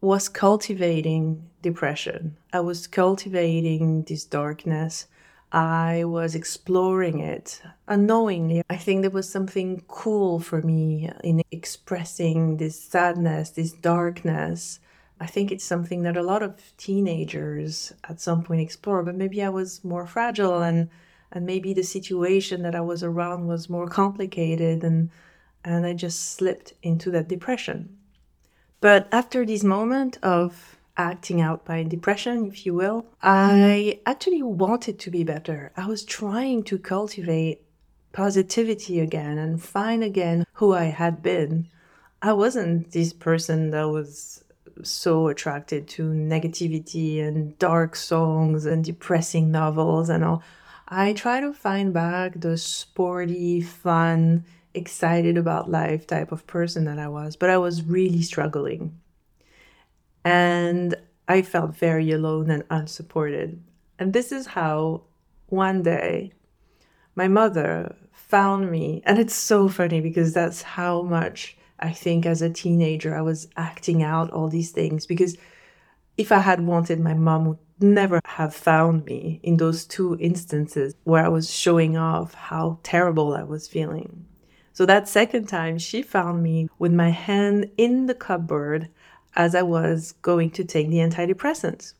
was 0.00 0.28
cultivating 0.28 1.48
depression. 1.62 2.36
I 2.52 2.60
was 2.60 2.86
cultivating 2.86 4.02
this 4.02 4.24
darkness. 4.24 5.06
I 5.52 6.04
was 6.04 6.34
exploring 6.34 7.20
it 7.20 7.62
unknowingly. 7.86 8.62
I 8.70 8.76
think 8.76 9.02
there 9.02 9.10
was 9.10 9.28
something 9.28 9.82
cool 9.86 10.40
for 10.40 10.62
me 10.62 11.10
in 11.22 11.42
expressing 11.50 12.56
this 12.56 12.80
sadness, 12.80 13.50
this 13.50 13.72
darkness, 13.72 14.80
I 15.22 15.26
think 15.26 15.52
it's 15.52 15.64
something 15.64 16.02
that 16.02 16.16
a 16.16 16.22
lot 16.22 16.42
of 16.42 16.76
teenagers 16.76 17.92
at 18.08 18.20
some 18.20 18.42
point 18.42 18.60
explore, 18.60 19.04
but 19.04 19.14
maybe 19.14 19.40
I 19.40 19.50
was 19.50 19.84
more 19.84 20.04
fragile 20.04 20.60
and 20.62 20.90
and 21.30 21.46
maybe 21.46 21.72
the 21.72 21.84
situation 21.84 22.62
that 22.62 22.74
I 22.74 22.80
was 22.80 23.04
around 23.04 23.46
was 23.46 23.70
more 23.70 23.86
complicated 23.86 24.82
and 24.82 25.10
and 25.64 25.86
I 25.86 25.92
just 25.94 26.32
slipped 26.32 26.72
into 26.82 27.12
that 27.12 27.28
depression. 27.28 27.96
But 28.80 29.06
after 29.12 29.46
this 29.46 29.62
moment 29.62 30.18
of 30.24 30.76
acting 30.96 31.40
out 31.40 31.64
by 31.64 31.84
depression, 31.84 32.46
if 32.46 32.66
you 32.66 32.74
will, 32.74 33.06
I 33.22 34.00
actually 34.04 34.42
wanted 34.42 34.98
to 34.98 35.10
be 35.12 35.22
better. 35.22 35.70
I 35.76 35.86
was 35.86 36.04
trying 36.04 36.64
to 36.64 36.78
cultivate 36.78 37.62
positivity 38.12 38.98
again 38.98 39.38
and 39.38 39.62
find 39.62 40.02
again 40.02 40.44
who 40.54 40.74
I 40.74 40.86
had 40.86 41.22
been. 41.22 41.68
I 42.20 42.32
wasn't 42.32 42.90
this 42.90 43.12
person 43.12 43.70
that 43.70 43.88
was 43.88 44.42
so 44.82 45.28
attracted 45.28 45.88
to 45.88 46.02
negativity 46.04 47.22
and 47.22 47.58
dark 47.58 47.96
songs 47.96 48.66
and 48.66 48.84
depressing 48.84 49.50
novels 49.50 50.08
and 50.08 50.24
all. 50.24 50.42
I 50.88 51.12
try 51.12 51.40
to 51.40 51.52
find 51.52 51.92
back 51.92 52.40
the 52.40 52.56
sporty, 52.58 53.60
fun, 53.60 54.44
excited 54.74 55.36
about 55.36 55.70
life 55.70 56.06
type 56.06 56.32
of 56.32 56.46
person 56.46 56.84
that 56.84 56.98
I 56.98 57.08
was, 57.08 57.36
but 57.36 57.50
I 57.50 57.58
was 57.58 57.82
really 57.82 58.22
struggling. 58.22 58.98
And 60.24 60.94
I 61.28 61.42
felt 61.42 61.76
very 61.76 62.10
alone 62.10 62.50
and 62.50 62.64
unsupported. 62.70 63.62
And 63.98 64.12
this 64.12 64.32
is 64.32 64.46
how 64.46 65.02
one 65.46 65.82
day 65.82 66.32
my 67.14 67.28
mother 67.28 67.96
found 68.12 68.70
me. 68.70 69.02
And 69.04 69.18
it's 69.18 69.34
so 69.34 69.68
funny 69.68 70.00
because 70.00 70.32
that's 70.32 70.62
how 70.62 71.02
much 71.02 71.56
I 71.82 71.92
think 71.92 72.24
as 72.24 72.40
a 72.40 72.48
teenager 72.48 73.14
I 73.14 73.22
was 73.22 73.48
acting 73.56 74.02
out 74.02 74.30
all 74.30 74.48
these 74.48 74.70
things. 74.70 75.04
Because 75.04 75.36
if 76.16 76.30
I 76.30 76.38
had 76.38 76.64
wanted, 76.64 77.00
my 77.00 77.14
mom 77.14 77.46
would 77.46 77.58
never 77.80 78.20
have 78.24 78.54
found 78.54 79.04
me 79.04 79.40
in 79.42 79.56
those 79.56 79.84
two 79.84 80.16
instances 80.20 80.94
where 81.04 81.24
I 81.24 81.28
was 81.28 81.52
showing 81.52 81.96
off 81.96 82.34
how 82.34 82.78
terrible 82.84 83.34
I 83.34 83.42
was 83.42 83.66
feeling. 83.66 84.24
So 84.72 84.86
that 84.86 85.08
second 85.08 85.46
time, 85.48 85.78
she 85.78 86.02
found 86.02 86.42
me 86.42 86.68
with 86.78 86.92
my 86.92 87.10
hand 87.10 87.70
in 87.76 88.06
the 88.06 88.14
cupboard 88.14 88.88
as 89.34 89.54
I 89.54 89.62
was 89.62 90.12
going 90.22 90.50
to 90.52 90.64
take 90.64 90.88
the 90.88 90.98
antidepressants. 90.98 91.94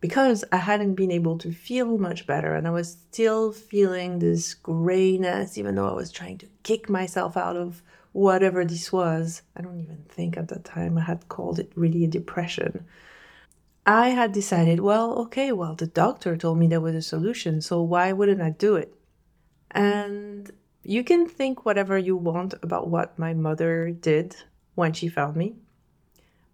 Because 0.00 0.44
I 0.50 0.56
hadn't 0.56 0.94
been 0.94 1.10
able 1.10 1.38
to 1.38 1.52
feel 1.52 1.98
much 1.98 2.26
better 2.26 2.54
and 2.54 2.66
I 2.66 2.70
was 2.70 2.96
still 3.10 3.52
feeling 3.52 4.18
this 4.18 4.54
grayness, 4.54 5.58
even 5.58 5.74
though 5.74 5.88
I 5.88 5.94
was 5.94 6.10
trying 6.10 6.38
to 6.38 6.46
kick 6.62 6.88
myself 6.88 7.36
out 7.36 7.56
of 7.56 7.82
whatever 8.12 8.64
this 8.64 8.92
was. 8.92 9.42
I 9.56 9.62
don't 9.62 9.80
even 9.80 10.04
think 10.08 10.36
at 10.36 10.48
that 10.48 10.64
time 10.64 10.98
I 10.98 11.02
had 11.02 11.28
called 11.28 11.58
it 11.58 11.72
really 11.74 12.04
a 12.04 12.08
depression. 12.08 12.84
I 13.86 14.08
had 14.08 14.32
decided, 14.32 14.80
well, 14.80 15.18
okay, 15.20 15.52
well, 15.52 15.74
the 15.74 15.86
doctor 15.86 16.36
told 16.36 16.58
me 16.58 16.66
there 16.66 16.80
was 16.80 16.94
a 16.94 17.02
solution, 17.02 17.60
so 17.60 17.82
why 17.82 18.12
wouldn't 18.12 18.42
I 18.42 18.50
do 18.50 18.76
it? 18.76 18.94
And 19.70 20.50
you 20.82 21.04
can 21.04 21.26
think 21.26 21.64
whatever 21.64 21.96
you 21.98 22.16
want 22.16 22.54
about 22.62 22.88
what 22.88 23.18
my 23.18 23.34
mother 23.34 23.90
did 23.90 24.36
when 24.74 24.92
she 24.92 25.08
found 25.08 25.36
me 25.36 25.56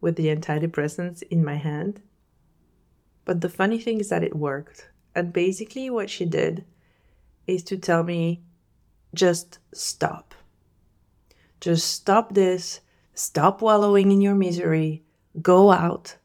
with 0.01 0.17
the 0.17 0.27
antidepressants 0.27 1.23
in 1.25 1.45
my 1.45 1.57
hand. 1.57 2.01
But 3.25 3.41
the 3.41 3.49
funny 3.49 3.79
thing 3.79 3.99
is 3.99 4.09
that 4.11 4.23
it 4.23 4.37
worked. 4.37 4.89
And 5.15 5.33
basically, 5.33 5.91
what 5.91 6.11
she 6.11 6.27
did 6.27 6.65
is 7.47 7.63
to 7.65 7.77
tell 7.77 8.03
me 8.03 8.43
just 9.15 9.59
stop. 9.73 10.35
Just 11.61 11.91
stop 11.91 12.35
this. 12.35 12.81
Stop 13.15 13.63
wallowing 13.63 14.13
in 14.13 14.21
your 14.21 14.35
misery. 14.35 15.03
Go 15.41 15.71
out 15.71 16.17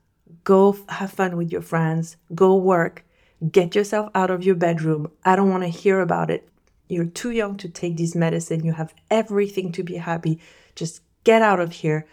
Go 0.44 0.76
have 0.90 1.12
fun 1.12 1.38
with 1.38 1.52
your 1.52 1.62
friends. 1.62 2.18
Go 2.34 2.56
work. 2.56 3.06
Get 3.52 3.76
yourself 3.76 4.10
out 4.16 4.32
of 4.32 4.44
your 4.44 4.56
bedroom. 4.56 5.12
I 5.24 5.36
don't 5.36 5.50
want 5.50 5.64
to 5.64 5.70
hear 5.70 6.00
about 6.00 6.30
it. 6.30 6.48
You're 6.88 7.06
too 7.06 7.32
young 7.32 7.58
to 7.58 7.70
take 7.70 7.98
this 7.98 8.16
medicine. 8.16 8.66
You 8.66 8.74
have 8.74 8.94
everything 9.10 9.72
to 9.74 9.84
be 9.84 9.96
happy. 9.96 10.40
Just 10.76 11.02
get 11.24 11.42
out 11.42 11.60
of 11.60 11.72
here. 11.72 12.06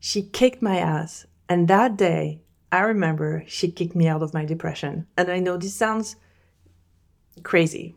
She 0.00 0.22
kicked 0.22 0.62
my 0.62 0.78
ass. 0.78 1.26
And 1.48 1.66
that 1.68 1.96
day, 1.96 2.42
I 2.70 2.80
remember 2.80 3.44
she 3.46 3.70
kicked 3.70 3.94
me 3.94 4.06
out 4.06 4.22
of 4.22 4.34
my 4.34 4.44
depression. 4.44 5.06
And 5.16 5.30
I 5.30 5.38
know 5.38 5.56
this 5.56 5.74
sounds 5.74 6.16
crazy, 7.42 7.96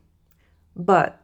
but 0.76 1.21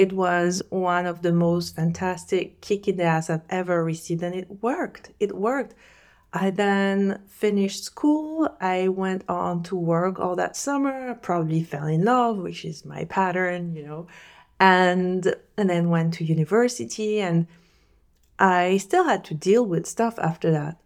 it 0.00 0.14
was 0.14 0.62
one 0.70 1.04
of 1.04 1.20
the 1.20 1.30
most 1.30 1.76
fantastic 1.76 2.62
kick 2.62 2.88
in 2.88 2.96
the 2.96 3.02
ass 3.02 3.28
I've 3.28 3.44
ever 3.50 3.84
received. 3.84 4.22
And 4.22 4.34
it 4.34 4.62
worked. 4.62 5.10
It 5.20 5.36
worked. 5.36 5.74
I 6.32 6.48
then 6.48 7.20
finished 7.28 7.84
school. 7.84 8.48
I 8.62 8.88
went 8.88 9.24
on 9.28 9.62
to 9.64 9.76
work 9.76 10.18
all 10.18 10.36
that 10.36 10.56
summer, 10.56 11.14
probably 11.16 11.62
fell 11.62 11.86
in 11.86 12.02
love, 12.06 12.38
which 12.38 12.64
is 12.64 12.86
my 12.86 13.04
pattern, 13.04 13.76
you 13.76 13.82
know, 13.82 14.06
and 14.58 15.34
and 15.58 15.68
then 15.68 15.90
went 15.90 16.14
to 16.14 16.24
university 16.24 17.20
and 17.20 17.46
I 18.38 18.78
still 18.78 19.04
had 19.04 19.22
to 19.26 19.34
deal 19.34 19.66
with 19.66 19.84
stuff 19.86 20.18
after 20.18 20.50
that. 20.50 20.78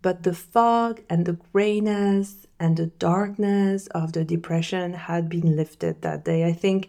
But 0.00 0.22
the 0.22 0.32
fog 0.32 1.02
and 1.10 1.26
the 1.26 1.36
grayness 1.52 2.46
and 2.58 2.78
the 2.78 2.86
darkness 2.86 3.86
of 3.88 4.14
the 4.14 4.24
depression 4.24 4.94
had 4.94 5.28
been 5.28 5.56
lifted 5.56 6.00
that 6.00 6.24
day. 6.24 6.46
I 6.46 6.54
think 6.54 6.88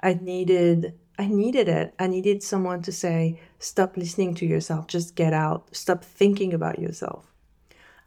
I 0.00 0.14
needed 0.14 0.94
I 1.18 1.26
needed 1.26 1.68
it. 1.68 1.94
I 1.98 2.06
needed 2.08 2.42
someone 2.42 2.82
to 2.82 2.92
say, 2.92 3.40
stop 3.58 3.96
listening 3.96 4.34
to 4.36 4.46
yourself, 4.46 4.88
just 4.88 5.14
get 5.14 5.32
out, 5.32 5.74
stop 5.74 6.04
thinking 6.04 6.52
about 6.52 6.78
yourself. 6.78 7.32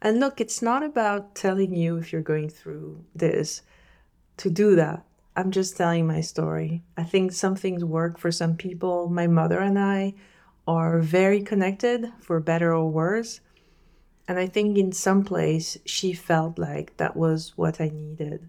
And 0.02 0.20
look, 0.20 0.40
it's 0.40 0.62
not 0.62 0.82
about 0.82 1.34
telling 1.34 1.74
you 1.74 1.96
if 1.96 2.12
you're 2.12 2.22
going 2.22 2.50
through 2.50 3.04
this 3.14 3.62
to 4.36 4.50
do 4.50 4.76
that. 4.76 5.04
I'm 5.34 5.50
just 5.50 5.76
telling 5.76 6.06
my 6.06 6.20
story. 6.20 6.82
I 6.96 7.04
think 7.04 7.32
some 7.32 7.56
things 7.56 7.84
work 7.84 8.18
for 8.18 8.30
some 8.30 8.56
people. 8.56 9.08
My 9.08 9.26
mother 9.26 9.58
and 9.58 9.78
I 9.78 10.14
are 10.66 10.98
very 10.98 11.42
connected, 11.42 12.12
for 12.20 12.40
better 12.40 12.74
or 12.74 12.90
worse. 12.90 13.40
And 14.26 14.38
I 14.38 14.46
think 14.46 14.76
in 14.76 14.92
some 14.92 15.24
place 15.24 15.78
she 15.86 16.12
felt 16.12 16.58
like 16.58 16.96
that 16.98 17.16
was 17.16 17.54
what 17.56 17.80
I 17.80 17.88
needed. 17.88 18.48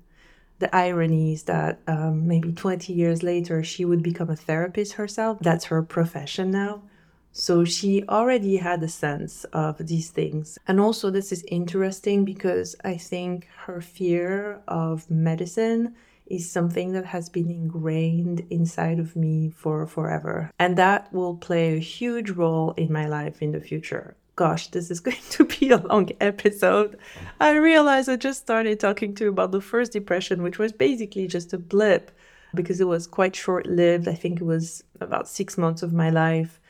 The 0.59 0.73
irony 0.75 1.33
is 1.33 1.43
that 1.43 1.79
um, 1.87 2.27
maybe 2.27 2.51
20 2.51 2.93
years 2.93 3.23
later, 3.23 3.63
she 3.63 3.85
would 3.85 4.03
become 4.03 4.29
a 4.29 4.35
therapist 4.35 4.93
herself. 4.93 5.39
That's 5.39 5.65
her 5.65 5.81
profession 5.81 6.51
now. 6.51 6.83
So 7.31 7.63
she 7.63 8.03
already 8.07 8.57
had 8.57 8.83
a 8.83 8.87
sense 8.87 9.45
of 9.45 9.77
these 9.77 10.09
things. 10.09 10.57
And 10.67 10.79
also, 10.79 11.09
this 11.09 11.31
is 11.31 11.43
interesting 11.47 12.25
because 12.25 12.75
I 12.83 12.97
think 12.97 13.47
her 13.65 13.81
fear 13.81 14.61
of 14.67 15.09
medicine 15.09 15.95
is 16.25 16.49
something 16.49 16.91
that 16.93 17.05
has 17.05 17.29
been 17.29 17.49
ingrained 17.49 18.45
inside 18.49 18.99
of 18.99 19.15
me 19.15 19.49
for 19.49 19.85
forever. 19.87 20.51
And 20.59 20.77
that 20.77 21.11
will 21.13 21.35
play 21.35 21.75
a 21.75 21.79
huge 21.79 22.31
role 22.31 22.73
in 22.77 22.91
my 22.91 23.07
life 23.07 23.41
in 23.41 23.51
the 23.51 23.61
future. 23.61 24.15
Gosh, 24.39 24.69
this 24.69 24.89
is 24.89 24.99
going 25.07 25.17
to 25.31 25.43
be 25.43 25.69
a 25.71 25.75
long 25.75 26.11
episode. 26.21 26.97
I 27.41 27.57
realize 27.57 28.07
I 28.07 28.15
just 28.15 28.39
started 28.39 28.79
talking 28.79 29.13
to 29.15 29.25
you 29.25 29.29
about 29.31 29.51
the 29.51 29.59
first 29.59 29.91
depression, 29.91 30.43
which 30.43 30.57
was 30.57 30.71
basically 30.71 31.27
just 31.27 31.51
a 31.51 31.57
blip 31.57 32.09
because 32.55 32.79
it 32.79 32.87
was 32.87 33.05
quite 33.05 33.35
short 33.35 33.65
lived. 33.65 34.07
I 34.07 34.13
think 34.13 34.39
it 34.39 34.45
was 34.45 34.81
about 35.01 35.27
six 35.27 35.57
months 35.57 35.83
of 35.83 35.91
my 35.91 36.09
life 36.09 36.61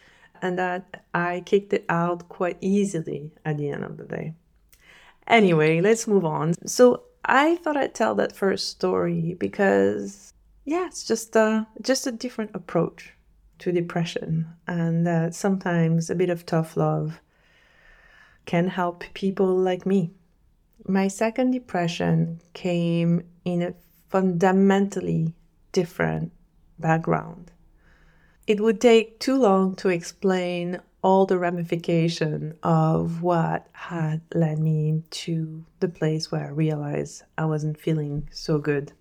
and 0.41 0.57
that 0.57 1.03
I 1.13 1.43
kicked 1.45 1.71
it 1.73 1.85
out 1.89 2.27
quite 2.27 2.57
easily 2.59 3.29
at 3.45 3.59
the 3.59 3.69
end 3.69 3.83
of 3.83 3.97
the 3.97 4.05
day. 4.05 4.33
Anyway, 5.27 5.79
let's 5.79 6.07
move 6.07 6.25
on. 6.25 6.55
So 6.65 7.03
I 7.23 7.57
thought 7.57 7.77
I'd 7.77 7.93
tell 7.93 8.15
that 8.15 8.35
first 8.35 8.69
story 8.69 9.35
because 9.37 10.33
yeah, 10.65 10.87
it's 10.87 11.03
just 11.03 11.35
a 11.35 11.67
just 11.83 12.07
a 12.07 12.11
different 12.11 12.49
approach 12.55 13.13
to 13.59 13.71
depression, 13.71 14.47
and 14.65 15.05
that 15.05 15.35
sometimes 15.35 16.09
a 16.09 16.15
bit 16.15 16.31
of 16.31 16.47
tough 16.47 16.75
love 16.75 17.21
can 18.45 18.67
help 18.67 19.03
people 19.13 19.55
like 19.55 19.85
me. 19.85 20.11
My 20.87 21.07
second 21.07 21.51
depression 21.51 22.41
came 22.53 23.23
in 23.45 23.61
a 23.61 23.73
fundamentally 24.09 25.33
different 25.71 26.31
background. 26.79 27.51
It 28.47 28.59
would 28.59 28.81
take 28.81 29.19
too 29.19 29.37
long 29.37 29.75
to 29.75 29.89
explain 29.89 30.81
all 31.01 31.25
the 31.25 31.37
ramification 31.37 32.57
of 32.63 33.21
what 33.21 33.67
had 33.71 34.21
led 34.33 34.59
me 34.59 35.03
to 35.11 35.63
the 35.79 35.87
place 35.87 36.31
where 36.31 36.47
I 36.47 36.49
realized 36.49 37.23
I 37.37 37.45
wasn't 37.45 37.79
feeling 37.79 38.27
so 38.31 38.57
good. 38.57 38.91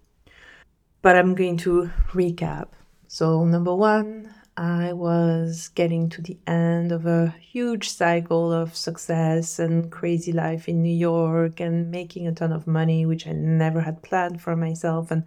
But 1.02 1.16
I'm 1.16 1.34
going 1.34 1.56
to 1.58 1.90
recap. 2.12 2.68
So, 3.06 3.44
number 3.44 3.74
one, 3.74 4.34
I 4.58 4.92
was 4.92 5.68
getting 5.68 6.08
to 6.10 6.20
the 6.20 6.36
end 6.44 6.90
of 6.90 7.06
a 7.06 7.32
huge 7.40 7.88
cycle 7.88 8.52
of 8.52 8.74
success 8.76 9.60
and 9.60 9.88
crazy 9.88 10.32
life 10.32 10.68
in 10.68 10.82
New 10.82 10.94
York 10.94 11.60
and 11.60 11.92
making 11.92 12.26
a 12.26 12.32
ton 12.32 12.52
of 12.52 12.66
money, 12.66 13.06
which 13.06 13.28
I 13.28 13.32
never 13.32 13.82
had 13.82 14.02
planned 14.02 14.42
for 14.42 14.56
myself. 14.56 15.12
And 15.12 15.22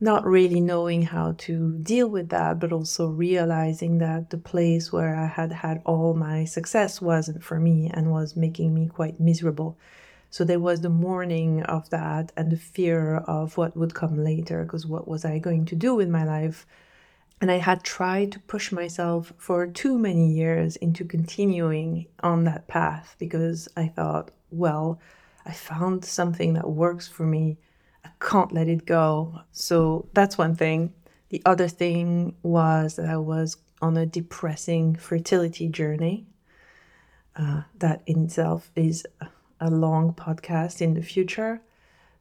not 0.00 0.24
really 0.24 0.62
knowing 0.62 1.02
how 1.02 1.32
to 1.32 1.76
deal 1.82 2.08
with 2.08 2.30
that, 2.30 2.58
but 2.58 2.72
also 2.72 3.08
realizing 3.08 3.98
that 3.98 4.30
the 4.30 4.38
place 4.38 4.90
where 4.90 5.14
I 5.14 5.26
had 5.26 5.52
had 5.52 5.82
all 5.84 6.14
my 6.14 6.46
success 6.46 7.02
wasn't 7.02 7.44
for 7.44 7.60
me 7.60 7.90
and 7.92 8.10
was 8.10 8.34
making 8.34 8.72
me 8.72 8.88
quite 8.88 9.20
miserable. 9.20 9.76
So 10.30 10.42
there 10.42 10.58
was 10.58 10.80
the 10.80 10.88
mourning 10.88 11.62
of 11.64 11.90
that 11.90 12.32
and 12.34 12.50
the 12.50 12.56
fear 12.56 13.16
of 13.16 13.58
what 13.58 13.76
would 13.76 13.92
come 13.94 14.24
later, 14.24 14.64
because 14.64 14.86
what 14.86 15.06
was 15.06 15.26
I 15.26 15.38
going 15.38 15.66
to 15.66 15.76
do 15.76 15.94
with 15.94 16.08
my 16.08 16.24
life? 16.24 16.66
And 17.40 17.50
I 17.50 17.56
had 17.56 17.82
tried 17.82 18.32
to 18.32 18.40
push 18.40 18.70
myself 18.70 19.32
for 19.38 19.66
too 19.66 19.98
many 19.98 20.30
years 20.30 20.76
into 20.76 21.04
continuing 21.04 22.06
on 22.22 22.44
that 22.44 22.68
path 22.68 23.16
because 23.18 23.66
I 23.76 23.88
thought, 23.88 24.30
well, 24.50 25.00
I 25.46 25.52
found 25.52 26.04
something 26.04 26.52
that 26.54 26.68
works 26.68 27.08
for 27.08 27.24
me. 27.24 27.56
I 28.04 28.10
can't 28.20 28.52
let 28.52 28.68
it 28.68 28.84
go. 28.84 29.40
So 29.52 30.08
that's 30.12 30.36
one 30.36 30.54
thing. 30.54 30.92
The 31.30 31.42
other 31.46 31.68
thing 31.68 32.36
was 32.42 32.96
that 32.96 33.08
I 33.08 33.16
was 33.16 33.56
on 33.80 33.96
a 33.96 34.04
depressing 34.04 34.96
fertility 34.96 35.68
journey. 35.68 36.26
Uh, 37.36 37.62
that 37.78 38.02
in 38.06 38.24
itself 38.24 38.70
is 38.76 39.06
a 39.60 39.70
long 39.70 40.12
podcast 40.12 40.82
in 40.82 40.94
the 40.94 41.02
future. 41.02 41.62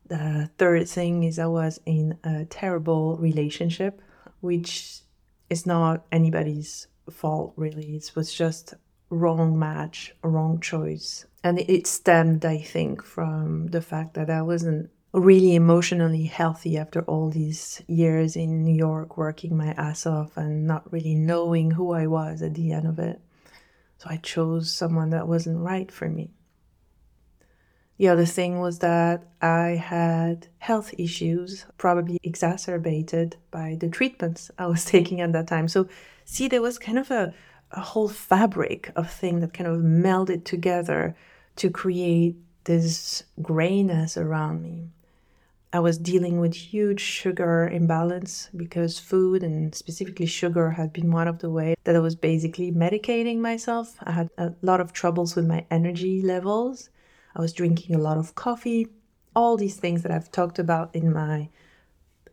The 0.07 0.49
third 0.57 0.87
thing 0.87 1.23
is 1.23 1.39
I 1.39 1.47
was 1.47 1.79
in 1.85 2.17
a 2.23 2.45
terrible 2.45 3.17
relationship, 3.17 4.01
which 4.39 5.01
is 5.49 5.65
not 5.65 6.05
anybody's 6.11 6.87
fault 7.09 7.53
really. 7.55 7.95
It 7.95 8.11
was 8.15 8.33
just 8.33 8.75
wrong 9.09 9.57
match, 9.57 10.13
wrong 10.23 10.59
choice. 10.59 11.25
And 11.43 11.59
it 11.59 11.87
stemmed, 11.87 12.45
I 12.45 12.57
think, 12.59 13.03
from 13.03 13.67
the 13.67 13.81
fact 13.81 14.13
that 14.15 14.29
I 14.29 14.41
wasn't 14.41 14.89
really 15.13 15.55
emotionally 15.55 16.25
healthy 16.25 16.77
after 16.77 17.01
all 17.03 17.29
these 17.29 17.81
years 17.87 18.35
in 18.35 18.63
New 18.63 18.75
York 18.75 19.17
working 19.17 19.57
my 19.57 19.71
ass 19.71 20.05
off 20.05 20.37
and 20.37 20.67
not 20.67 20.91
really 20.91 21.15
knowing 21.15 21.71
who 21.71 21.93
I 21.93 22.05
was 22.07 22.41
at 22.41 22.53
the 22.53 22.71
end 22.71 22.87
of 22.87 22.99
it. 22.99 23.19
So 23.97 24.07
I 24.09 24.17
chose 24.17 24.71
someone 24.71 25.09
that 25.09 25.27
wasn't 25.27 25.59
right 25.59 25.91
for 25.91 26.07
me. 26.07 26.31
The 27.99 28.07
other 28.07 28.25
thing 28.25 28.61
was 28.61 28.79
that 28.79 29.25
I 29.41 29.71
had 29.71 30.47
health 30.59 30.93
issues, 30.97 31.65
probably 31.77 32.17
exacerbated 32.23 33.35
by 33.51 33.75
the 33.77 33.89
treatments 33.89 34.49
I 34.57 34.67
was 34.67 34.85
taking 34.95 35.19
at 35.19 35.33
that 35.33 35.47
time. 35.47 35.67
So, 35.67 35.89
see, 36.23 36.47
there 36.47 36.61
was 36.61 36.79
kind 36.79 36.97
of 36.97 37.11
a, 37.11 37.33
a 37.71 37.81
whole 37.81 38.07
fabric 38.07 38.93
of 38.95 39.11
things 39.11 39.41
that 39.41 39.53
kind 39.53 39.69
of 39.69 39.81
melded 39.81 40.45
together 40.45 41.13
to 41.57 41.69
create 41.69 42.37
this 42.63 43.23
grayness 43.41 44.15
around 44.15 44.63
me. 44.63 44.87
I 45.73 45.81
was 45.81 45.97
dealing 45.97 46.39
with 46.39 46.53
huge 46.55 47.01
sugar 47.01 47.67
imbalance 47.67 48.49
because 48.55 48.97
food 48.97 49.43
and 49.43 49.75
specifically 49.75 50.25
sugar 50.25 50.71
had 50.71 50.93
been 50.93 51.11
one 51.11 51.27
of 51.27 51.39
the 51.39 51.49
ways 51.49 51.75
that 51.83 51.97
I 51.97 51.99
was 51.99 52.15
basically 52.15 52.71
medicating 52.71 53.39
myself. 53.39 53.97
I 54.03 54.13
had 54.13 54.29
a 54.37 54.53
lot 54.61 54.79
of 54.79 54.93
troubles 54.93 55.35
with 55.35 55.45
my 55.45 55.65
energy 55.69 56.21
levels 56.21 56.89
I 57.39 57.41
was 57.41 57.53
drinking 57.53 57.95
a 57.95 57.99
lot 57.99 58.17
of 58.17 58.35
coffee, 58.35 58.89
all 59.33 59.55
these 59.55 59.77
things 59.77 60.03
that 60.03 60.11
I've 60.11 60.29
talked 60.29 60.59
about 60.59 60.93
in 60.93 61.13
my 61.13 61.47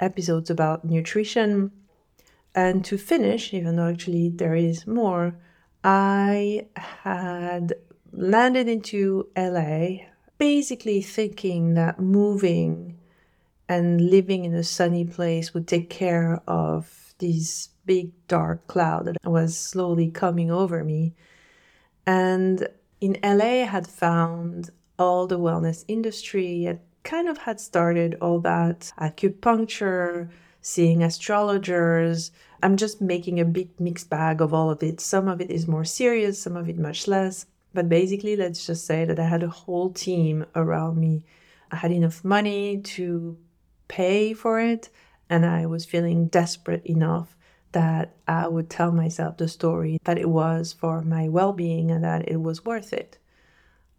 episodes 0.00 0.50
about 0.50 0.84
nutrition. 0.84 1.70
And 2.56 2.84
to 2.86 2.98
finish, 2.98 3.54
even 3.54 3.76
though 3.76 3.88
actually 3.88 4.30
there 4.30 4.56
is 4.56 4.84
more, 4.84 5.36
I 5.84 6.66
had 6.74 7.74
landed 8.10 8.68
into 8.68 9.28
LA 9.36 10.08
basically 10.38 11.02
thinking 11.02 11.74
that 11.74 12.00
moving 12.00 12.98
and 13.68 14.10
living 14.10 14.44
in 14.44 14.54
a 14.54 14.64
sunny 14.64 15.04
place 15.04 15.54
would 15.54 15.68
take 15.68 15.88
care 15.88 16.42
of 16.48 17.14
these 17.20 17.68
big 17.84 18.10
dark 18.26 18.66
cloud 18.66 19.04
that 19.04 19.18
was 19.24 19.56
slowly 19.56 20.10
coming 20.10 20.50
over 20.50 20.82
me. 20.82 21.14
And 22.04 22.66
in 23.00 23.16
LA, 23.22 23.62
I 23.62 23.66
had 23.66 23.86
found 23.86 24.70
all 24.98 25.26
the 25.26 25.38
wellness 25.38 25.84
industry. 25.88 26.66
It 26.66 26.80
kind 27.02 27.28
of 27.28 27.38
had 27.38 27.60
started 27.60 28.16
all 28.20 28.40
that 28.40 28.92
acupuncture, 28.98 30.28
seeing 30.60 31.02
astrologers. 31.02 32.32
I'm 32.62 32.76
just 32.76 33.00
making 33.00 33.38
a 33.38 33.44
big 33.44 33.78
mixed 33.80 34.10
bag 34.10 34.40
of 34.40 34.52
all 34.52 34.70
of 34.70 34.82
it. 34.82 35.00
Some 35.00 35.28
of 35.28 35.40
it 35.40 35.50
is 35.50 35.68
more 35.68 35.84
serious, 35.84 36.40
some 36.40 36.56
of 36.56 36.68
it 36.68 36.78
much 36.78 37.06
less. 37.06 37.46
But 37.72 37.88
basically, 37.88 38.36
let's 38.36 38.66
just 38.66 38.86
say 38.86 39.04
that 39.04 39.20
I 39.20 39.24
had 39.24 39.42
a 39.42 39.48
whole 39.48 39.90
team 39.90 40.46
around 40.54 40.98
me. 40.98 41.24
I 41.70 41.76
had 41.76 41.92
enough 41.92 42.24
money 42.24 42.78
to 42.78 43.36
pay 43.88 44.32
for 44.32 44.60
it, 44.60 44.88
and 45.28 45.44
I 45.44 45.66
was 45.66 45.84
feeling 45.84 46.28
desperate 46.28 46.84
enough 46.86 47.36
that 47.72 48.16
I 48.26 48.48
would 48.48 48.70
tell 48.70 48.92
myself 48.92 49.36
the 49.36 49.48
story 49.48 49.98
that 50.04 50.18
it 50.18 50.28
was 50.30 50.72
for 50.72 51.02
my 51.02 51.28
well 51.28 51.52
being 51.52 51.90
and 51.90 52.02
that 52.02 52.28
it 52.28 52.40
was 52.40 52.64
worth 52.64 52.92
it. 52.92 53.18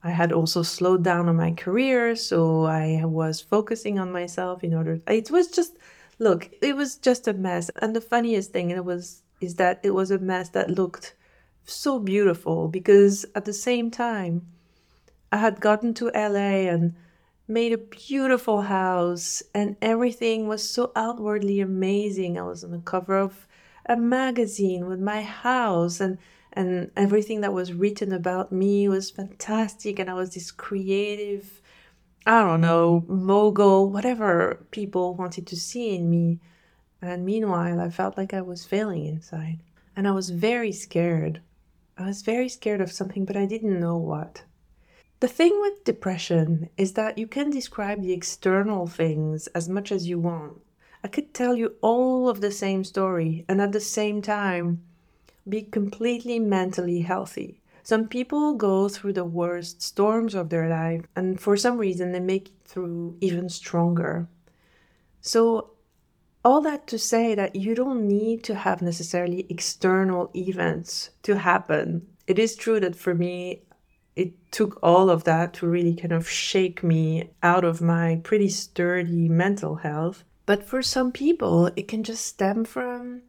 I 0.07 0.11
had 0.11 0.31
also 0.31 0.63
slowed 0.63 1.03
down 1.03 1.27
on 1.27 1.35
my 1.35 1.51
career, 1.51 2.15
so 2.15 2.63
I 2.63 3.03
was 3.03 3.41
focusing 3.41 3.99
on 3.99 4.11
myself 4.11 4.63
in 4.63 4.73
order. 4.73 5.01
It 5.05 5.29
was 5.29 5.47
just, 5.47 5.77
look, 6.17 6.49
it 6.61 6.77
was 6.77 6.95
just 6.95 7.27
a 7.27 7.33
mess. 7.33 7.69
And 7.81 7.93
the 7.93 7.99
funniest 7.99 8.53
thing 8.53 8.69
it 8.69 8.85
was 8.85 9.23
is 9.41 9.55
that 9.55 9.81
it 9.83 9.91
was 9.91 10.09
a 10.09 10.17
mess 10.17 10.49
that 10.49 10.71
looked 10.71 11.13
so 11.65 11.99
beautiful 11.99 12.69
because 12.69 13.25
at 13.35 13.43
the 13.43 13.51
same 13.51 13.91
time, 13.91 14.47
I 15.29 15.37
had 15.37 15.59
gotten 15.59 15.93
to 15.95 16.11
LA 16.15 16.71
and 16.71 16.95
made 17.45 17.73
a 17.73 17.77
beautiful 17.77 18.61
house, 18.61 19.43
and 19.53 19.75
everything 19.81 20.47
was 20.47 20.67
so 20.67 20.93
outwardly 20.95 21.59
amazing. 21.59 22.39
I 22.39 22.43
was 22.43 22.63
on 22.63 22.71
the 22.71 22.79
cover 22.79 23.17
of 23.17 23.45
a 23.85 23.97
magazine 23.97 24.87
with 24.87 25.01
my 25.01 25.21
house 25.21 25.99
and 25.99 26.17
and 26.57 26.89
everything 26.95 27.41
that 27.41 27.53
was 27.53 27.71
written 27.71 28.11
about 28.11 28.51
me 28.51 28.89
was 28.89 29.11
fantastic 29.11 29.99
and 29.99 30.09
i 30.09 30.13
was 30.13 30.33
this 30.33 30.49
creative 30.49 31.61
i 32.25 32.41
don't 32.41 32.61
know 32.61 33.05
mogul 33.07 33.91
whatever 33.91 34.65
people 34.71 35.13
wanted 35.13 35.45
to 35.45 35.55
see 35.55 35.95
in 35.95 36.09
me. 36.09 36.39
And 36.99 37.23
meanwhile 37.23 37.79
i 37.79 37.89
felt 37.91 38.17
like 38.17 38.33
i 38.33 38.41
was 38.41 38.65
failing 38.65 39.05
inside. 39.05 39.59
And 39.95 40.07
i 40.07 40.11
was 40.11 40.31
very 40.31 40.71
scared. 40.71 41.41
I 41.95 42.07
was 42.07 42.23
very 42.23 42.49
scared 42.49 42.81
of 42.81 42.91
something 42.91 43.23
but 43.23 43.37
i 43.37 43.45
didn't 43.45 43.79
know 43.79 43.97
what. 43.97 44.43
The 45.19 45.27
thing 45.27 45.59
with 45.61 45.83
depression 45.83 46.69
is 46.75 46.93
that 46.93 47.19
you 47.19 47.27
can 47.27 47.51
describe 47.51 48.01
the 48.01 48.13
external 48.13 48.87
things 48.87 49.45
as 49.47 49.69
much 49.69 49.91
as 49.91 50.07
you 50.07 50.19
want. 50.19 50.57
I 51.03 51.07
could 51.07 51.35
tell 51.35 51.55
you 51.55 51.75
all 51.81 52.27
of 52.27 52.41
the 52.41 52.51
same 52.51 52.83
story 52.83 53.45
and 53.47 53.61
at 53.61 53.73
the 53.73 53.79
same 53.79 54.23
time 54.23 54.81
be 55.49 55.61
completely 55.61 56.39
mentally 56.39 57.01
healthy. 57.01 57.61
Some 57.83 58.07
people 58.07 58.53
go 58.55 58.89
through 58.89 59.13
the 59.13 59.23
worst 59.23 59.81
storms 59.81 60.35
of 60.35 60.49
their 60.49 60.67
life, 60.67 61.05
and 61.15 61.39
for 61.39 61.55
some 61.55 61.77
reason, 61.77 62.11
they 62.11 62.19
make 62.19 62.49
it 62.49 62.55
through 62.65 63.15
even 63.21 63.47
stronger. 63.47 64.27
So, 65.21 65.71
all 66.43 66.61
that 66.61 66.87
to 66.87 66.99
say 66.99 67.33
that 67.35 67.55
you 67.55 67.75
don't 67.75 68.07
need 68.07 68.43
to 68.43 68.55
have 68.55 68.81
necessarily 68.81 69.45
external 69.49 70.31
events 70.35 71.11
to 71.23 71.37
happen. 71.37 72.07
It 72.27 72.37
is 72.37 72.55
true 72.55 72.79
that 72.81 72.95
for 72.95 73.15
me, 73.15 73.63
it 74.17 74.33
took 74.51 74.79
all 74.81 75.09
of 75.09 75.23
that 75.25 75.53
to 75.53 75.67
really 75.67 75.95
kind 75.95 76.11
of 76.11 76.29
shake 76.29 76.83
me 76.83 77.29
out 77.43 77.63
of 77.63 77.81
my 77.81 78.19
pretty 78.23 78.49
sturdy 78.49 79.29
mental 79.29 79.75
health. 79.75 80.23
But 80.45 80.63
for 80.63 80.81
some 80.81 81.11
people, 81.11 81.67
it 81.75 81.87
can 81.87 82.03
just 82.03 82.25
stem 82.25 82.65
from 82.65 83.21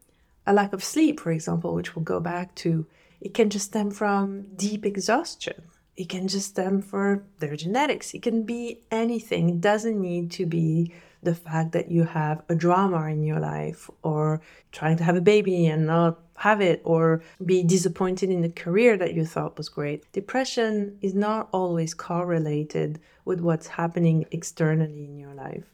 a 0.48 0.52
lack 0.52 0.72
of 0.72 0.82
sleep, 0.82 1.20
for 1.20 1.30
example, 1.30 1.74
which 1.74 1.94
we'll 1.94 2.04
go 2.04 2.20
back 2.20 2.54
to, 2.56 2.86
it 3.20 3.34
can 3.34 3.50
just 3.50 3.66
stem 3.66 3.90
from 3.90 4.46
deep 4.56 4.86
exhaustion. 4.86 5.62
It 5.96 6.08
can 6.08 6.26
just 6.26 6.50
stem 6.50 6.80
from 6.80 7.24
their 7.38 7.54
genetics. 7.54 8.14
It 8.14 8.22
can 8.22 8.44
be 8.44 8.80
anything. 8.90 9.50
It 9.50 9.60
doesn't 9.60 10.00
need 10.00 10.30
to 10.32 10.46
be 10.46 10.92
the 11.22 11.34
fact 11.34 11.72
that 11.72 11.90
you 11.90 12.04
have 12.04 12.42
a 12.48 12.54
drama 12.54 13.08
in 13.08 13.22
your 13.24 13.40
life 13.40 13.90
or 14.02 14.40
trying 14.72 14.96
to 14.96 15.04
have 15.04 15.16
a 15.16 15.20
baby 15.20 15.66
and 15.66 15.86
not 15.86 16.18
have 16.36 16.60
it 16.60 16.80
or 16.84 17.20
be 17.44 17.62
disappointed 17.62 18.30
in 18.30 18.40
the 18.40 18.48
career 18.48 18.96
that 18.96 19.12
you 19.14 19.26
thought 19.26 19.58
was 19.58 19.68
great. 19.68 20.10
Depression 20.12 20.96
is 21.02 21.14
not 21.14 21.48
always 21.52 21.92
correlated 21.92 23.00
with 23.24 23.40
what's 23.40 23.66
happening 23.66 24.24
externally 24.30 25.04
in 25.04 25.18
your 25.18 25.34
life. 25.34 25.64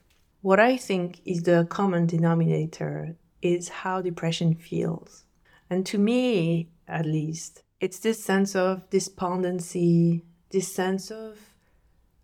What 0.41 0.59
I 0.59 0.79
think 0.79 1.21
is 1.27 1.43
the 1.43 1.67
common 1.71 2.07
denominator 2.07 3.15
is 3.45 3.69
how 3.69 4.01
depression 4.01 4.55
feels. 4.55 5.25
And 5.69 5.85
to 5.87 5.99
me, 5.99 6.71
at 6.89 7.05
least, 7.05 7.63
it's 7.81 7.99
this 7.99 8.25
sense 8.25 8.57
of 8.57 8.89
despondency, 8.89 10.25
this 10.51 10.73
sense 10.73 11.11
of 11.11 11.39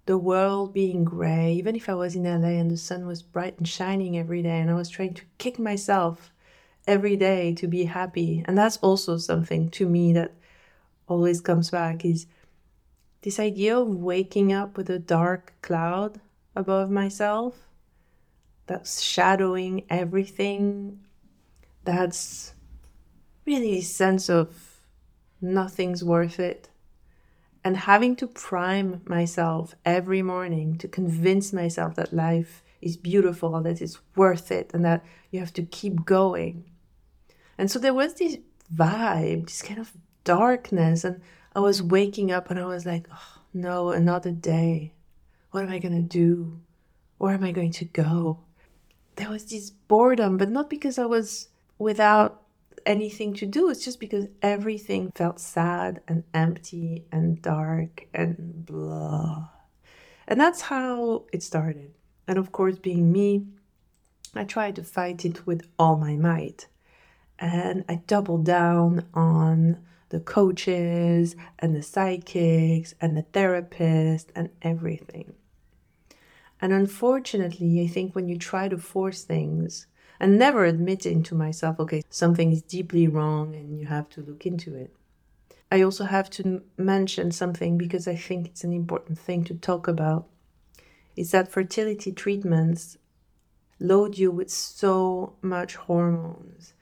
the 0.06 0.16
world 0.16 0.72
being 0.72 1.04
gray. 1.04 1.52
Even 1.52 1.76
if 1.76 1.88
I 1.88 1.94
was 1.94 2.16
in 2.16 2.24
LA 2.24 2.58
and 2.58 2.70
the 2.70 2.76
sun 2.76 3.06
was 3.06 3.22
bright 3.22 3.58
and 3.58 3.68
shining 3.68 4.18
every 4.18 4.42
day, 4.42 4.58
and 4.60 4.70
I 4.70 4.74
was 4.74 4.88
trying 4.88 5.14
to 5.14 5.24
kick 5.36 5.58
myself 5.58 6.32
every 6.86 7.16
day 7.16 7.54
to 7.54 7.68
be 7.68 7.84
happy. 7.84 8.42
And 8.46 8.56
that's 8.56 8.78
also 8.78 9.18
something 9.18 9.70
to 9.70 9.86
me 9.86 10.14
that 10.14 10.32
always 11.06 11.40
comes 11.40 11.70
back 11.70 12.04
is 12.04 12.26
this 13.22 13.38
idea 13.38 13.76
of 13.76 13.88
waking 13.88 14.52
up 14.52 14.78
with 14.78 14.88
a 14.88 14.98
dark 14.98 15.52
cloud 15.60 16.20
above 16.56 16.90
myself 16.90 17.68
that's 18.66 19.02
shadowing 19.02 19.84
everything 19.90 21.00
that's 21.84 22.54
really 23.46 23.78
a 23.78 23.82
sense 23.82 24.28
of 24.28 24.80
nothing's 25.40 26.04
worth 26.04 26.38
it 26.38 26.70
and 27.64 27.76
having 27.76 28.16
to 28.16 28.26
prime 28.26 29.02
myself 29.04 29.74
every 29.84 30.22
morning 30.22 30.78
to 30.78 30.88
convince 30.88 31.52
myself 31.52 31.94
that 31.96 32.12
life 32.12 32.62
is 32.80 32.96
beautiful, 32.96 33.60
that 33.60 33.82
it's 33.82 33.98
worth 34.16 34.50
it, 34.50 34.70
and 34.72 34.84
that 34.84 35.04
you 35.30 35.40
have 35.40 35.52
to 35.52 35.62
keep 35.62 36.04
going. 36.04 36.64
And 37.58 37.70
so 37.70 37.78
there 37.78 37.92
was 37.92 38.14
this 38.14 38.38
vibe, 38.74 39.46
this 39.46 39.60
kind 39.60 39.78
of 39.78 39.92
darkness, 40.24 41.04
and 41.04 41.20
I 41.54 41.60
was 41.60 41.82
waking 41.82 42.32
up 42.32 42.50
and 42.50 42.58
I 42.58 42.64
was 42.64 42.86
like, 42.86 43.06
oh, 43.12 43.42
no, 43.52 43.90
another 43.90 44.30
day. 44.30 44.94
What 45.50 45.64
am 45.64 45.70
I 45.70 45.78
going 45.78 45.96
to 45.96 46.00
do? 46.00 46.60
Where 47.18 47.34
am 47.34 47.44
I 47.44 47.52
going 47.52 47.72
to 47.72 47.84
go? 47.84 48.40
There 49.16 49.28
was 49.28 49.44
this 49.44 49.70
boredom, 49.70 50.38
but 50.38 50.50
not 50.50 50.70
because 50.70 50.98
I 50.98 51.04
was 51.04 51.48
without 51.80 52.42
anything 52.84 53.34
to 53.34 53.46
do. 53.46 53.70
It's 53.70 53.84
just 53.84 53.98
because 53.98 54.26
everything 54.42 55.10
felt 55.14 55.40
sad 55.40 56.02
and 56.06 56.22
empty 56.34 57.06
and 57.10 57.40
dark 57.42 58.06
and 58.14 58.64
blah. 58.64 59.48
And 60.28 60.38
that's 60.38 60.60
how 60.60 61.24
it 61.32 61.42
started. 61.42 61.94
And 62.28 62.38
of 62.38 62.52
course, 62.52 62.78
being 62.78 63.10
me, 63.10 63.46
I 64.34 64.44
tried 64.44 64.76
to 64.76 64.84
fight 64.84 65.24
it 65.24 65.46
with 65.46 65.66
all 65.78 65.96
my 65.96 66.16
might. 66.16 66.68
And 67.38 67.84
I 67.88 67.96
doubled 68.06 68.44
down 68.44 69.06
on 69.14 69.78
the 70.10 70.20
coaches 70.20 71.34
and 71.58 71.74
the 71.74 71.82
psychics 71.82 72.94
and 73.00 73.16
the 73.16 73.22
therapist 73.22 74.30
and 74.36 74.50
everything. 74.60 75.32
And 76.60 76.74
unfortunately, 76.74 77.82
I 77.82 77.86
think 77.86 78.14
when 78.14 78.28
you 78.28 78.36
try 78.36 78.68
to 78.68 78.76
force 78.76 79.24
things 79.24 79.86
and 80.20 80.38
never 80.38 80.66
admitting 80.66 81.22
to 81.24 81.34
myself, 81.34 81.80
okay, 81.80 82.02
something 82.10 82.52
is 82.52 82.62
deeply 82.62 83.08
wrong 83.08 83.54
and 83.54 83.80
you 83.80 83.86
have 83.86 84.08
to 84.10 84.20
look 84.20 84.44
into 84.44 84.74
it. 84.74 84.94
I 85.72 85.82
also 85.82 86.04
have 86.04 86.28
to 86.30 86.62
mention 86.76 87.30
something 87.30 87.78
because 87.78 88.06
I 88.06 88.16
think 88.16 88.46
it's 88.46 88.64
an 88.64 88.72
important 88.72 89.18
thing 89.18 89.44
to 89.44 89.54
talk 89.54 89.88
about 89.88 90.28
is 91.16 91.30
that 91.30 91.50
fertility 91.50 92.12
treatments 92.12 92.98
load 93.78 94.18
you 94.18 94.30
with 94.30 94.50
so 94.50 95.36
much 95.40 95.76
hormones 95.76 96.74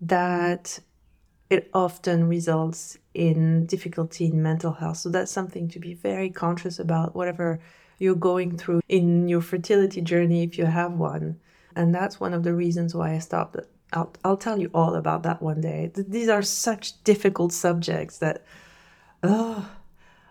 that 0.00 0.80
it 1.50 1.68
often 1.74 2.28
results 2.28 2.96
in 3.12 3.66
difficulty 3.66 4.26
in 4.26 4.42
mental 4.42 4.72
health. 4.72 4.96
So 4.98 5.10
that's 5.10 5.32
something 5.32 5.68
to 5.68 5.78
be 5.78 5.94
very 5.94 6.30
conscious 6.30 6.78
about, 6.78 7.14
whatever 7.14 7.60
you're 7.98 8.14
going 8.14 8.56
through 8.56 8.80
in 8.88 9.28
your 9.28 9.42
fertility 9.42 10.00
journey, 10.00 10.44
if 10.44 10.56
you 10.56 10.64
have 10.64 10.92
one. 10.92 11.38
And 11.76 11.94
that's 11.94 12.20
one 12.20 12.34
of 12.34 12.42
the 12.42 12.54
reasons 12.54 12.94
why 12.94 13.14
I 13.14 13.18
stopped. 13.18 13.56
I'll, 13.92 14.12
I'll 14.24 14.36
tell 14.36 14.60
you 14.60 14.70
all 14.72 14.94
about 14.94 15.22
that 15.24 15.42
one 15.42 15.60
day. 15.60 15.90
These 15.94 16.28
are 16.28 16.42
such 16.42 17.02
difficult 17.04 17.52
subjects 17.52 18.18
that, 18.18 18.44
oh, 19.22 19.68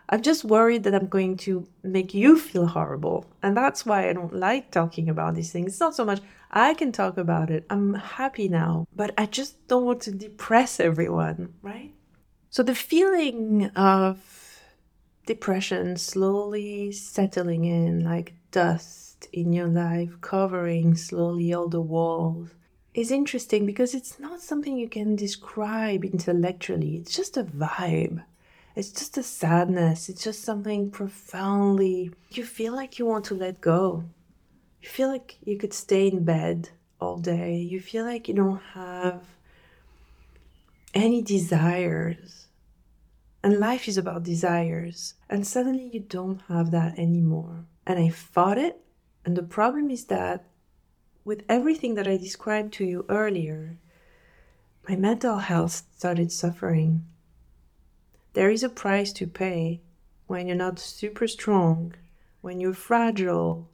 I'm 0.10 0.22
just 0.22 0.44
worried 0.44 0.84
that 0.84 0.96
I'm 0.96 1.08
going 1.08 1.38
to 1.38 1.68
make 1.84 2.14
you 2.14 2.38
feel 2.38 2.66
horrible. 2.66 3.26
And 3.44 3.56
that's 3.56 3.86
why 3.86 4.10
I 4.10 4.14
don't 4.14 4.34
like 4.34 4.72
talking 4.72 5.08
about 5.08 5.36
these 5.36 5.52
things. 5.52 5.74
It's 5.74 5.80
not 5.80 5.96
so 5.96 6.06
much 6.06 6.22
I 6.52 6.74
can 6.74 6.92
talk 6.92 7.18
about 7.18 7.52
it. 7.52 7.66
I'm 7.70 7.94
happy 7.94 8.50
now, 8.50 8.88
but 8.96 9.14
I 9.18 9.28
just 9.28 9.68
don't 9.68 9.86
want 9.86 10.02
to 10.04 10.12
depress 10.12 10.80
everyone, 10.80 11.54
right? 11.62 11.94
So 12.50 12.64
the 12.64 12.74
feeling 12.74 13.66
of 13.76 14.62
depression 15.28 15.96
slowly 15.98 16.92
settling 16.92 17.66
in 17.66 18.04
like 18.04 18.34
dust 19.20 19.34
in 19.34 19.54
your 19.54 19.68
life, 19.68 20.20
covering 20.22 20.96
slowly 20.96 21.54
all 21.54 21.68
the 21.68 21.82
walls, 21.82 22.50
is 22.94 23.12
interesting 23.12 23.66
because 23.66 23.94
it's 23.94 24.20
not 24.20 24.42
something 24.42 24.78
you 24.78 24.90
can 24.90 25.16
describe 25.16 26.04
intellectually. 26.04 26.96
It's 26.98 27.16
just 27.16 27.38
a 27.38 27.44
vibe. 27.44 28.24
It's 28.76 28.92
just 28.92 29.18
a 29.18 29.24
sadness. 29.24 30.10
It's 30.10 30.24
just 30.24 30.44
something 30.44 30.92
profoundly. 30.92 32.12
You 32.32 32.44
feel 32.44 32.74
like 32.76 33.00
you 33.00 33.06
want 33.06 33.26
to 33.26 33.36
let 33.36 33.62
go. 33.62 34.04
You 34.82 34.90
feel 34.90 35.10
like 35.10 35.38
you 35.44 35.58
could 35.58 35.74
stay 35.74 36.08
in 36.08 36.24
bed 36.24 36.70
all 37.00 37.18
day. 37.18 37.58
You 37.58 37.80
feel 37.82 38.06
like 38.06 38.28
you 38.28 38.34
don't 38.34 38.62
have 38.74 39.22
any 40.94 41.22
desires. 41.22 42.48
And 43.44 43.60
life 43.60 43.88
is 43.88 43.98
about 43.98 44.24
desires. 44.24 45.16
And 45.30 45.46
suddenly 45.46 45.90
you 45.94 46.02
don't 46.02 46.42
have 46.48 46.72
that 46.72 46.98
anymore. 46.98 47.66
And 47.86 48.00
I 48.00 48.10
fought 48.10 48.58
it. 48.58 48.80
And 49.26 49.36
the 49.36 49.44
problem 49.44 49.90
is 49.90 50.06
that 50.06 50.46
with 51.26 51.44
everything 51.50 51.96
that 51.96 52.08
I 52.08 52.18
described 52.18 52.74
to 52.74 52.86
you 52.86 53.06
earlier, 53.10 53.78
my 54.88 54.96
mental 54.96 55.38
health 55.38 55.84
started 55.96 56.32
suffering. 56.32 57.06
There 58.34 58.50
is 58.50 58.64
a 58.64 58.70
price 58.70 59.12
to 59.14 59.28
pay 59.28 59.82
when 60.28 60.48
you're 60.48 60.56
not 60.56 60.80
super 60.80 61.28
strong, 61.28 61.94
when 62.42 62.60
you're 62.60 62.74
fragile, 62.74 63.70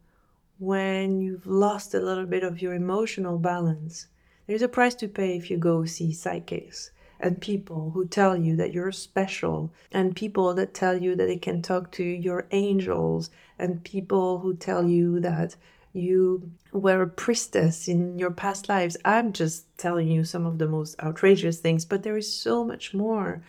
when 0.58 1.22
you've 1.22 1.46
lost 1.46 1.94
a 1.94 2.00
little 2.00 2.26
bit 2.26 2.44
of 2.44 2.62
your 2.62 2.74
emotional 2.74 3.38
balance. 3.38 4.08
There's 4.48 4.62
a 4.62 4.68
price 4.68 4.96
to 4.96 5.08
pay 5.08 5.38
if 5.38 5.52
you 5.52 5.58
go 5.58 5.86
see 5.86 6.14
psychics 6.14 6.92
and 7.20 7.42
people 7.42 7.92
who 7.92 8.06
tell 8.08 8.36
you 8.36 8.56
that 8.56 8.74
you're 8.74 8.92
special, 8.92 9.72
and 9.92 10.16
people 10.16 10.54
that 10.54 10.74
tell 10.74 11.02
you 11.02 11.16
that 11.16 11.26
they 11.26 11.38
can 11.38 11.62
talk 11.62 11.92
to 11.92 12.04
your 12.04 12.48
angels, 12.52 13.30
and 13.58 13.84
people 13.84 14.40
who 14.40 14.56
tell 14.56 14.88
you 14.88 15.20
that 15.22 15.56
you 15.94 16.52
were 16.74 17.04
a 17.04 17.08
priestess 17.08 17.88
in 17.88 18.20
your 18.20 18.32
past 18.32 18.68
lives. 18.68 18.98
I'm 19.06 19.32
just 19.32 19.66
telling 19.78 20.10
you 20.10 20.26
some 20.26 20.46
of 20.46 20.58
the 20.58 20.68
most 20.68 21.00
outrageous 21.02 21.60
things, 21.60 21.86
but 21.86 22.04
there 22.04 22.18
is 22.18 22.34
so 22.34 22.64
much 22.66 22.94
more. 22.94 23.42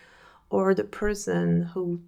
Or 0.49 0.73
the 0.73 0.85
person 0.85 1.63
who 1.63 1.99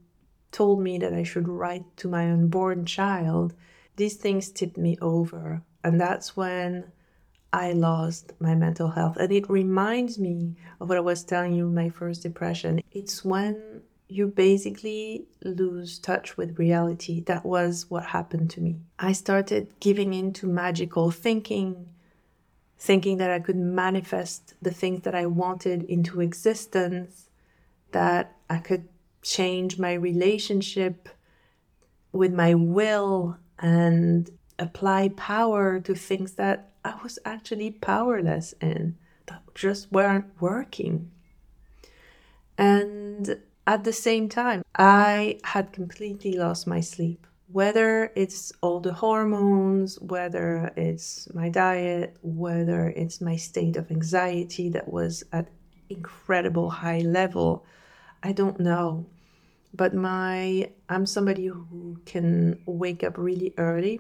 told 0.51 0.81
me 0.81 0.97
that 0.97 1.13
I 1.13 1.23
should 1.23 1.47
write 1.47 1.85
to 1.97 2.07
my 2.07 2.31
unborn 2.31 2.85
child 2.85 3.53
these 3.97 4.15
things 4.15 4.49
tipped 4.49 4.77
me 4.77 4.97
over. 5.01 5.61
And 5.83 5.99
that's 5.99 6.37
when 6.37 6.91
I 7.51 7.71
lost 7.73 8.33
my 8.39 8.55
mental 8.55 8.89
health. 8.89 9.17
And 9.17 9.31
it 9.31 9.49
reminds 9.49 10.19
me 10.19 10.55
of 10.79 10.89
what 10.89 10.97
I 10.97 11.01
was 11.01 11.23
telling 11.23 11.53
you 11.53 11.67
my 11.67 11.89
first 11.89 12.23
depression. 12.23 12.81
It's 12.91 13.25
when 13.25 13.81
you 14.07 14.27
basically 14.27 15.25
lose 15.43 15.99
touch 15.99 16.35
with 16.35 16.57
reality. 16.57 17.21
That 17.21 17.45
was 17.45 17.89
what 17.89 18.05
happened 18.05 18.49
to 18.51 18.61
me. 18.61 18.79
I 18.97 19.11
started 19.11 19.73
giving 19.79 20.13
in 20.13 20.33
to 20.33 20.47
magical 20.47 21.11
thinking, 21.11 21.89
thinking 22.77 23.17
that 23.17 23.29
I 23.29 23.39
could 23.39 23.55
manifest 23.55 24.55
the 24.61 24.71
things 24.71 25.01
that 25.03 25.13
I 25.13 25.27
wanted 25.27 25.83
into 25.83 26.21
existence, 26.21 27.29
that 27.91 28.35
I 28.49 28.57
could 28.57 28.89
change 29.21 29.77
my 29.77 29.93
relationship 29.93 31.09
with 32.11 32.33
my 32.33 32.55
will 32.55 33.37
and 33.59 34.29
apply 34.57 35.09
power 35.09 35.79
to 35.79 35.93
things 35.93 36.33
that 36.33 36.68
I 36.83 36.95
was 37.03 37.19
actually 37.25 37.71
powerless 37.71 38.53
in, 38.61 38.97
that 39.27 39.43
just 39.55 39.91
weren't 39.91 40.25
working. 40.39 41.11
And 42.57 43.39
at 43.67 43.83
the 43.83 43.93
same 43.93 44.29
time, 44.29 44.63
I 44.77 45.39
had 45.43 45.71
completely 45.71 46.33
lost 46.33 46.67
my 46.67 46.81
sleep. 46.81 47.25
Whether 47.51 48.11
it's 48.15 48.51
all 48.61 48.79
the 48.79 48.93
hormones, 48.93 49.99
whether 49.99 50.71
it's 50.75 51.33
my 51.33 51.49
diet, 51.49 52.17
whether 52.21 52.89
it's 52.89 53.21
my 53.21 53.35
state 53.35 53.75
of 53.75 53.89
anxiety 53.89 54.69
that 54.69 54.91
was 54.91 55.23
at 55.33 55.47
incredible 55.89 56.69
high 56.69 56.99
level, 56.99 57.65
I 58.21 58.33
don't 58.33 58.59
know 58.59 59.07
but 59.73 59.93
my 59.93 60.69
i'm 60.89 61.05
somebody 61.05 61.47
who 61.47 61.99
can 62.05 62.59
wake 62.65 63.03
up 63.03 63.17
really 63.17 63.53
early 63.57 63.99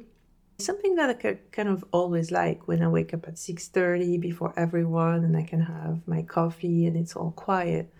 something 0.59 0.95
that 0.95 1.09
i 1.09 1.37
kind 1.51 1.69
of 1.69 1.83
always 1.91 2.31
like 2.31 2.67
when 2.67 2.83
i 2.83 2.87
wake 2.87 3.13
up 3.13 3.27
at 3.27 3.35
6.30 3.35 4.19
before 4.19 4.53
everyone 4.57 5.23
and 5.23 5.35
i 5.37 5.43
can 5.43 5.61
have 5.61 6.07
my 6.07 6.21
coffee 6.21 6.85
and 6.85 6.97
it's 6.97 7.15
all 7.15 7.31
quiet. 7.31 7.93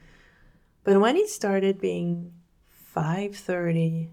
But 0.83 0.99
when 1.01 1.15
it 1.17 1.29
started 1.29 1.79
being 1.79 2.33
5.30 2.95 4.09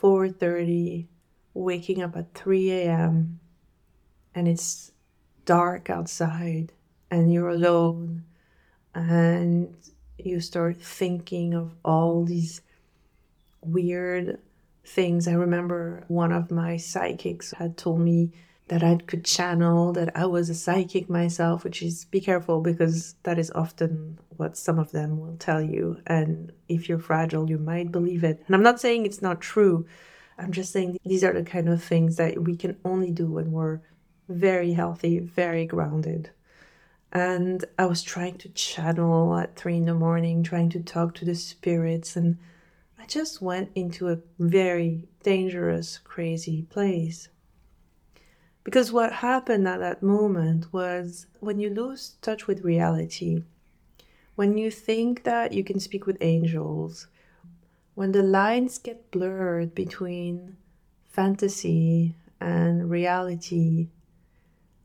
4.30 0.00 1.06
waking 1.54 2.02
up 2.02 2.16
at 2.16 2.34
3 2.34 2.70
a.m 2.72 3.40
and 4.34 4.48
it's 4.48 4.92
dark 5.44 5.90
outside 5.90 6.72
and 7.10 7.32
you're 7.32 7.48
alone 7.48 8.24
and 8.94 9.76
you 10.18 10.40
start 10.40 10.76
thinking 10.80 11.54
of 11.54 11.74
all 11.84 12.24
these 12.24 12.60
weird 13.60 14.38
things. 14.88 15.28
I 15.28 15.32
remember 15.32 16.04
one 16.08 16.32
of 16.32 16.50
my 16.50 16.76
psychics 16.76 17.52
had 17.52 17.76
told 17.76 18.00
me 18.00 18.32
that 18.68 18.82
I 18.82 18.96
could 19.06 19.24
channel, 19.24 19.92
that 19.92 20.16
I 20.16 20.26
was 20.26 20.50
a 20.50 20.54
psychic 20.54 21.08
myself, 21.08 21.64
which 21.64 21.82
is 21.82 22.04
be 22.06 22.20
careful 22.20 22.60
because 22.60 23.14
that 23.22 23.38
is 23.38 23.50
often 23.54 24.18
what 24.36 24.56
some 24.56 24.78
of 24.78 24.92
them 24.92 25.18
will 25.18 25.36
tell 25.36 25.62
you. 25.62 26.00
And 26.06 26.52
if 26.68 26.88
you're 26.88 26.98
fragile, 26.98 27.48
you 27.48 27.58
might 27.58 27.90
believe 27.90 28.24
it. 28.24 28.42
And 28.46 28.54
I'm 28.54 28.62
not 28.62 28.80
saying 28.80 29.06
it's 29.06 29.22
not 29.22 29.40
true. 29.40 29.86
I'm 30.38 30.52
just 30.52 30.72
saying 30.72 30.98
these 31.04 31.24
are 31.24 31.32
the 31.32 31.42
kind 31.42 31.68
of 31.68 31.82
things 31.82 32.16
that 32.16 32.42
we 32.42 32.56
can 32.56 32.76
only 32.84 33.10
do 33.10 33.26
when 33.26 33.52
we're 33.52 33.80
very 34.28 34.72
healthy, 34.74 35.18
very 35.18 35.66
grounded. 35.66 36.30
And 37.10 37.64
I 37.78 37.86
was 37.86 38.02
trying 38.02 38.36
to 38.38 38.50
channel 38.50 39.34
at 39.36 39.56
three 39.56 39.78
in 39.78 39.86
the 39.86 39.94
morning, 39.94 40.42
trying 40.42 40.68
to 40.70 40.80
talk 40.80 41.14
to 41.14 41.24
the 41.24 41.34
spirits. 41.34 42.16
And 42.16 42.38
I 43.00 43.06
just 43.06 43.40
went 43.40 43.70
into 43.76 44.08
a 44.08 44.18
very 44.40 45.06
dangerous, 45.22 45.98
crazy 45.98 46.62
place. 46.62 47.28
Because 48.64 48.90
what 48.92 49.12
happened 49.12 49.68
at 49.68 49.78
that 49.78 50.02
moment 50.02 50.72
was 50.72 51.26
when 51.38 51.60
you 51.60 51.70
lose 51.70 52.16
touch 52.20 52.46
with 52.48 52.64
reality, 52.64 53.44
when 54.34 54.58
you 54.58 54.70
think 54.70 55.22
that 55.22 55.52
you 55.52 55.62
can 55.62 55.78
speak 55.78 56.06
with 56.06 56.18
angels, 56.20 57.06
when 57.94 58.12
the 58.12 58.22
lines 58.22 58.78
get 58.78 59.10
blurred 59.10 59.74
between 59.74 60.56
fantasy 61.08 62.14
and 62.40 62.90
reality, 62.90 63.88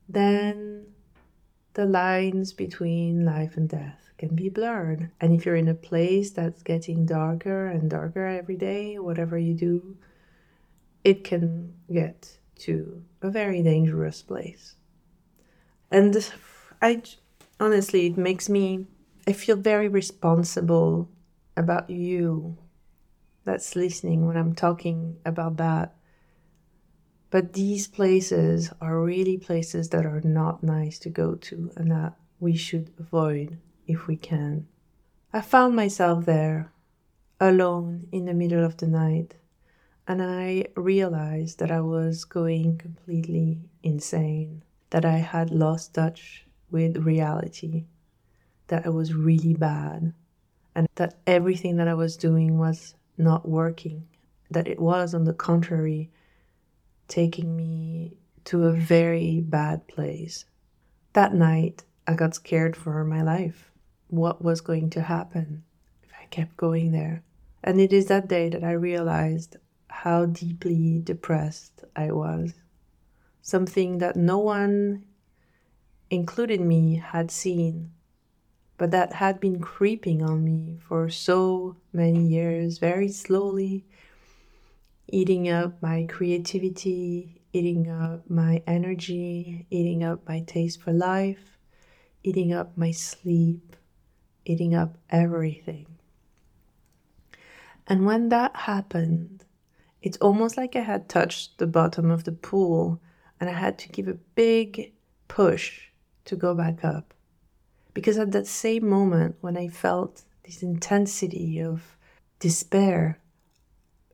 then 0.08 0.86
the 1.74 1.86
lines 1.86 2.54
between 2.54 3.26
life 3.26 3.58
and 3.58 3.70
death 3.70 4.03
can 4.24 4.36
be 4.36 4.48
blurred. 4.48 5.12
And 5.20 5.34
if 5.34 5.46
you're 5.46 5.58
in 5.58 5.68
a 5.68 5.74
place 5.74 6.32
that's 6.32 6.64
getting 6.64 7.06
darker 7.06 7.68
and 7.68 7.90
darker 7.90 8.26
every 8.26 8.56
day, 8.56 8.98
whatever 8.98 9.38
you 9.38 9.54
do, 9.54 9.98
it 11.04 11.26
can 11.26 11.74
get 11.92 12.38
to 12.60 13.04
a 13.22 13.30
very 13.30 13.62
dangerous 13.62 14.22
place. 14.22 14.76
And 15.92 16.32
I 16.82 17.04
honestly, 17.60 18.08
it 18.08 18.18
makes 18.18 18.48
me, 18.48 18.88
I 19.28 19.34
feel 19.34 19.58
very 19.58 19.90
responsible 19.90 21.10
about 21.58 21.90
you 21.90 22.58
that's 23.44 23.76
listening 23.76 24.26
when 24.26 24.38
I'm 24.38 24.56
talking 24.56 25.18
about 25.26 25.58
that. 25.58 25.96
But 27.30 27.52
these 27.52 27.88
places 27.88 28.72
are 28.80 29.02
really 29.02 29.38
places 29.38 29.90
that 29.90 30.06
are 30.06 30.22
not 30.22 30.64
nice 30.64 30.98
to 31.00 31.10
go 31.10 31.36
to 31.36 31.72
and 31.76 31.92
that 31.92 32.14
we 32.40 32.56
should 32.56 32.94
avoid 32.98 33.58
if 33.88 34.08
we 34.08 34.16
can. 34.16 34.68
I 35.32 35.42
found 35.42 35.76
myself 35.76 36.26
there, 36.26 36.72
alone 37.40 38.08
in 38.12 38.26
the 38.26 38.34
middle 38.34 38.64
of 38.64 38.78
the 38.78 38.88
night, 38.88 39.36
and 40.08 40.22
I 40.22 40.66
realized 40.76 41.60
that 41.60 41.72
I 41.72 41.82
was 41.82 42.26
going 42.26 42.78
completely 42.78 43.62
insane, 43.82 44.64
that 44.90 45.06
I 45.06 45.18
had 45.18 45.52
lost 45.52 45.94
touch 45.94 46.46
with 46.70 46.98
reality, 46.98 47.86
that 48.68 48.86
I 48.86 48.90
was 48.90 49.14
really 49.14 49.54
bad, 49.54 50.14
and 50.76 50.88
that 50.96 51.16
everything 51.26 51.78
that 51.78 51.88
I 51.88 51.94
was 51.94 52.18
doing 52.18 52.58
was 52.58 52.96
not 53.18 53.48
working, 53.48 54.08
that 54.52 54.68
it 54.68 54.80
was, 54.80 55.14
on 55.14 55.24
the 55.24 55.34
contrary, 55.34 56.12
taking 57.08 57.56
me 57.56 58.18
to 58.46 58.64
a 58.66 58.74
very 58.74 59.40
bad 59.42 59.88
place. 59.88 60.46
That 61.14 61.34
night, 61.34 61.84
I 62.08 62.14
got 62.14 62.36
scared 62.36 62.76
for 62.76 63.04
my 63.04 63.22
life. 63.22 63.72
What 64.14 64.44
was 64.44 64.62
going 64.62 64.92
to 64.92 65.02
happen 65.02 65.64
if 66.04 66.12
I 66.14 66.26
kept 66.26 66.56
going 66.56 66.92
there? 66.92 67.24
And 67.64 67.82
it 67.82 67.92
is 67.92 68.06
that 68.10 68.28
day 68.28 68.48
that 68.48 68.64
I 68.64 68.74
realized 68.74 69.58
how 69.88 70.28
deeply 70.28 71.00
depressed 71.04 71.84
I 71.96 72.12
was. 72.12 72.54
Something 73.42 73.98
that 73.98 74.16
no 74.16 74.38
one, 74.38 75.06
including 76.12 76.68
me, 76.68 76.98
had 76.98 77.32
seen, 77.32 77.90
but 78.78 78.92
that 78.92 79.14
had 79.14 79.40
been 79.40 79.60
creeping 79.60 80.22
on 80.22 80.44
me 80.44 80.78
for 80.88 81.10
so 81.10 81.78
many 81.92 82.24
years, 82.24 82.78
very 82.78 83.10
slowly, 83.10 83.84
eating 85.08 85.50
up 85.50 85.82
my 85.82 86.06
creativity, 86.08 87.42
eating 87.52 87.90
up 87.90 88.30
my 88.30 88.62
energy, 88.68 89.66
eating 89.72 90.04
up 90.04 90.22
my 90.28 90.42
taste 90.42 90.80
for 90.84 90.94
life, 90.94 91.58
eating 92.24 92.54
up 92.54 92.78
my 92.78 92.92
sleep, 92.92 93.76
eating 94.46 94.76
up 94.76 94.98
everything. 95.10 95.88
And 97.88 98.06
when 98.06 98.30
that 98.30 98.56
happened, 98.56 99.44
it's 100.02 100.18
almost 100.18 100.58
like 100.58 100.76
I 100.76 100.82
had 100.82 101.10
touched 101.10 101.58
the 101.58 101.68
bottom 101.68 102.12
of 102.12 102.24
the 102.24 102.32
pool 102.32 103.02
and 103.40 103.50
I 103.50 103.54
had 103.54 103.78
to 103.80 103.90
give 103.90 104.08
a 104.08 104.14
big 104.36 104.94
push 105.28 105.88
to 106.26 106.36
go 106.36 106.54
back 106.54 106.84
up. 106.84 107.14
Because 107.94 108.18
at 108.18 108.32
that 108.32 108.48
same 108.48 108.88
moment, 108.90 109.36
when 109.42 109.58
I 109.58 109.68
felt 109.68 110.24
this 110.44 110.64
intensity 110.64 111.62
of 111.62 111.98
despair, 112.40 113.20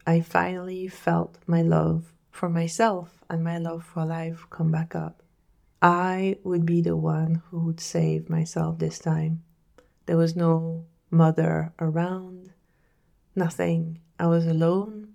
I 0.06 0.22
finally 0.22 0.88
felt 0.88 1.38
my 1.48 1.62
love 1.62 2.14
for 2.32 2.50
myself 2.50 3.24
and 3.30 3.44
my 3.44 3.58
love 3.58 3.84
for 3.84 4.06
life 4.06 4.46
come 4.50 4.72
back 4.72 4.96
up. 4.96 5.24
I 5.82 6.38
would 6.44 6.66
be 6.66 6.82
the 6.82 6.98
one 6.98 7.42
who 7.50 7.60
would 7.62 7.80
save 7.80 8.30
myself 8.30 8.80
this 8.80 9.00
time. 9.00 9.44
There 10.10 10.18
was 10.18 10.36
no 10.36 10.88
mother 11.12 11.72
around, 11.78 12.52
nothing. 13.36 14.00
I 14.18 14.26
was 14.26 14.48
alone 14.48 15.14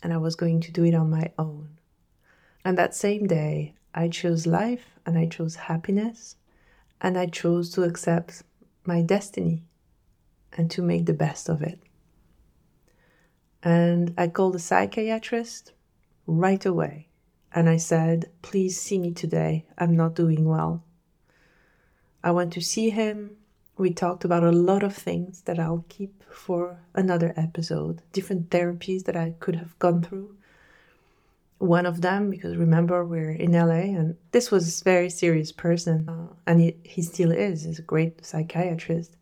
and 0.00 0.12
I 0.12 0.18
was 0.18 0.36
going 0.36 0.60
to 0.60 0.70
do 0.70 0.84
it 0.84 0.94
on 0.94 1.10
my 1.10 1.32
own. 1.36 1.80
And 2.64 2.78
that 2.78 2.94
same 2.94 3.26
day, 3.26 3.74
I 3.92 4.06
chose 4.06 4.46
life 4.46 5.00
and 5.04 5.18
I 5.18 5.26
chose 5.26 5.56
happiness 5.56 6.36
and 7.00 7.18
I 7.18 7.26
chose 7.26 7.70
to 7.70 7.82
accept 7.82 8.44
my 8.84 9.02
destiny 9.02 9.64
and 10.56 10.70
to 10.70 10.82
make 10.82 11.06
the 11.06 11.14
best 11.14 11.48
of 11.48 11.60
it. 11.60 11.80
And 13.64 14.14
I 14.16 14.28
called 14.28 14.54
a 14.54 14.60
psychiatrist 14.60 15.72
right 16.28 16.64
away 16.64 17.08
and 17.52 17.68
I 17.68 17.78
said, 17.78 18.30
Please 18.42 18.80
see 18.80 19.00
me 19.00 19.10
today. 19.10 19.66
I'm 19.76 19.96
not 19.96 20.14
doing 20.14 20.44
well. 20.44 20.84
I 22.22 22.30
went 22.30 22.52
to 22.52 22.60
see 22.60 22.90
him 22.90 23.37
we 23.78 23.92
talked 23.92 24.24
about 24.24 24.42
a 24.42 24.50
lot 24.52 24.82
of 24.82 24.94
things 24.94 25.42
that 25.42 25.58
I'll 25.58 25.84
keep 25.88 26.24
for 26.30 26.80
another 26.94 27.32
episode, 27.36 28.02
different 28.12 28.50
therapies 28.50 29.04
that 29.04 29.16
I 29.16 29.34
could 29.38 29.56
have 29.56 29.78
gone 29.78 30.02
through. 30.02 30.36
One 31.58 31.86
of 31.86 32.00
them, 32.00 32.30
because 32.30 32.56
remember, 32.56 33.04
we're 33.04 33.30
in 33.30 33.52
LA, 33.52 33.96
and 33.96 34.16
this 34.32 34.50
was 34.50 34.80
a 34.80 34.84
very 34.84 35.10
serious 35.10 35.52
person, 35.52 36.08
uh, 36.08 36.34
and 36.46 36.60
he, 36.60 36.76
he 36.82 37.02
still 37.02 37.32
is, 37.32 37.64
he's 37.64 37.78
a 37.78 37.82
great 37.82 38.24
psychiatrist. 38.24 39.16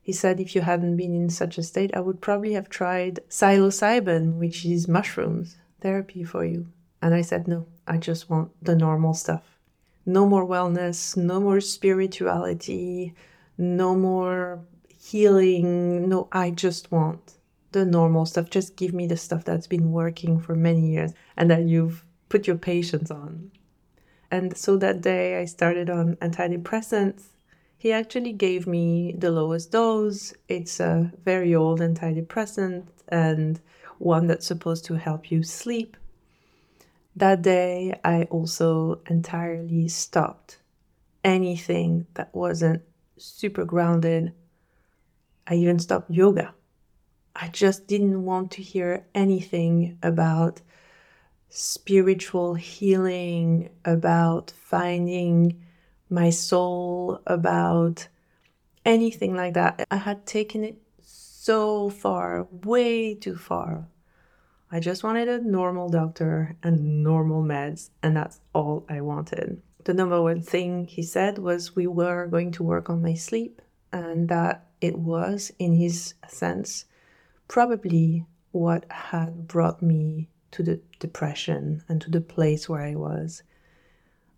He 0.00 0.12
said, 0.12 0.40
if 0.40 0.54
you 0.54 0.62
hadn't 0.62 0.96
been 0.96 1.14
in 1.14 1.28
such 1.28 1.58
a 1.58 1.62
state, 1.62 1.94
I 1.94 2.00
would 2.00 2.20
probably 2.20 2.54
have 2.54 2.68
tried 2.68 3.20
psilocybin, 3.28 4.38
which 4.38 4.64
is 4.64 4.88
mushrooms 4.88 5.56
therapy 5.80 6.24
for 6.24 6.44
you. 6.44 6.68
And 7.02 7.14
I 7.14 7.20
said, 7.20 7.46
no, 7.46 7.66
I 7.86 7.98
just 7.98 8.30
want 8.30 8.50
the 8.62 8.74
normal 8.74 9.14
stuff. 9.14 9.58
No 10.06 10.26
more 10.26 10.46
wellness, 10.46 11.16
no 11.16 11.40
more 11.40 11.60
spirituality, 11.60 13.14
no 13.58 13.94
more 13.94 14.64
healing. 14.98 16.08
No, 16.08 16.28
I 16.32 16.50
just 16.50 16.90
want 16.90 17.34
the 17.72 17.84
normal 17.84 18.24
stuff. 18.24 18.48
Just 18.48 18.76
give 18.76 18.94
me 18.94 19.06
the 19.06 19.16
stuff 19.16 19.44
that's 19.44 19.66
been 19.66 19.92
working 19.92 20.40
for 20.40 20.54
many 20.54 20.92
years 20.92 21.12
and 21.36 21.50
that 21.50 21.64
you've 21.64 22.04
put 22.28 22.46
your 22.46 22.56
patience 22.56 23.10
on. 23.10 23.50
And 24.30 24.56
so 24.56 24.76
that 24.78 25.00
day 25.00 25.40
I 25.40 25.44
started 25.44 25.90
on 25.90 26.16
antidepressants. 26.16 27.24
He 27.76 27.92
actually 27.92 28.32
gave 28.32 28.66
me 28.66 29.14
the 29.16 29.30
lowest 29.30 29.72
dose. 29.72 30.34
It's 30.48 30.80
a 30.80 31.12
very 31.24 31.54
old 31.54 31.80
antidepressant 31.80 32.86
and 33.08 33.60
one 33.98 34.26
that's 34.26 34.46
supposed 34.46 34.84
to 34.86 34.94
help 34.94 35.30
you 35.30 35.42
sleep. 35.42 35.96
That 37.16 37.42
day, 37.42 37.98
I 38.04 38.24
also 38.24 39.00
entirely 39.08 39.88
stopped 39.88 40.58
anything 41.24 42.06
that 42.14 42.32
wasn't 42.34 42.82
super 43.18 43.64
grounded. 43.64 44.32
I 45.46 45.54
even 45.54 45.78
stopped 45.78 46.10
yoga. 46.10 46.54
I 47.34 47.48
just 47.48 47.86
didn't 47.86 48.24
want 48.24 48.50
to 48.52 48.62
hear 48.62 49.06
anything 49.14 49.98
about 50.02 50.60
spiritual 51.48 52.54
healing, 52.54 53.70
about 53.84 54.50
finding 54.50 55.64
my 56.10 56.30
soul, 56.30 57.20
about 57.26 58.08
anything 58.84 59.36
like 59.36 59.54
that. 59.54 59.86
I 59.90 59.96
had 59.96 60.26
taken 60.26 60.64
it 60.64 60.78
so 61.00 61.90
far, 61.90 62.48
way 62.64 63.14
too 63.14 63.36
far. 63.36 63.88
I 64.70 64.80
just 64.80 65.02
wanted 65.02 65.28
a 65.28 65.40
normal 65.40 65.88
doctor 65.88 66.56
and 66.62 67.02
normal 67.02 67.42
meds, 67.42 67.90
and 68.02 68.16
that's 68.16 68.40
all 68.52 68.84
I 68.88 69.00
wanted 69.00 69.62
the 69.88 69.94
number 69.94 70.20
one 70.20 70.42
thing 70.42 70.84
he 70.84 71.02
said 71.02 71.38
was 71.38 71.74
we 71.74 71.86
were 71.86 72.26
going 72.26 72.52
to 72.52 72.62
work 72.62 72.90
on 72.90 73.00
my 73.00 73.14
sleep, 73.14 73.62
and 73.90 74.28
that 74.28 74.66
it 74.82 74.98
was, 74.98 75.50
in 75.58 75.72
his 75.72 76.12
sense, 76.26 76.84
probably 77.48 78.26
what 78.52 78.84
had 78.90 79.48
brought 79.48 79.80
me 79.80 80.28
to 80.50 80.62
the 80.62 80.78
depression 80.98 81.82
and 81.88 82.02
to 82.02 82.10
the 82.10 82.20
place 82.20 82.68
where 82.68 82.82
I 82.82 82.96
was. 82.96 83.42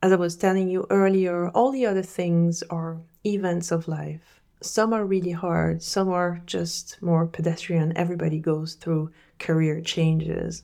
As 0.01 0.13
I 0.13 0.17
was 0.17 0.37
telling 0.37 0.69
you 0.69 0.87
earlier, 0.89 1.49
all 1.49 1.73
the 1.73 1.85
other 1.85 2.05
things 2.05 2.63
are 2.71 3.01
events 3.27 3.73
of 3.73 3.89
life. 3.89 4.41
Some 4.61 4.93
are 4.93 5.05
really 5.05 5.33
hard, 5.33 5.83
some 5.83 6.11
are 6.11 6.43
just 6.47 7.03
more 7.03 7.27
pedestrian. 7.27 7.93
Everybody 7.97 8.39
goes 8.39 8.75
through 8.75 9.11
career 9.41 9.81
changes. 9.81 10.63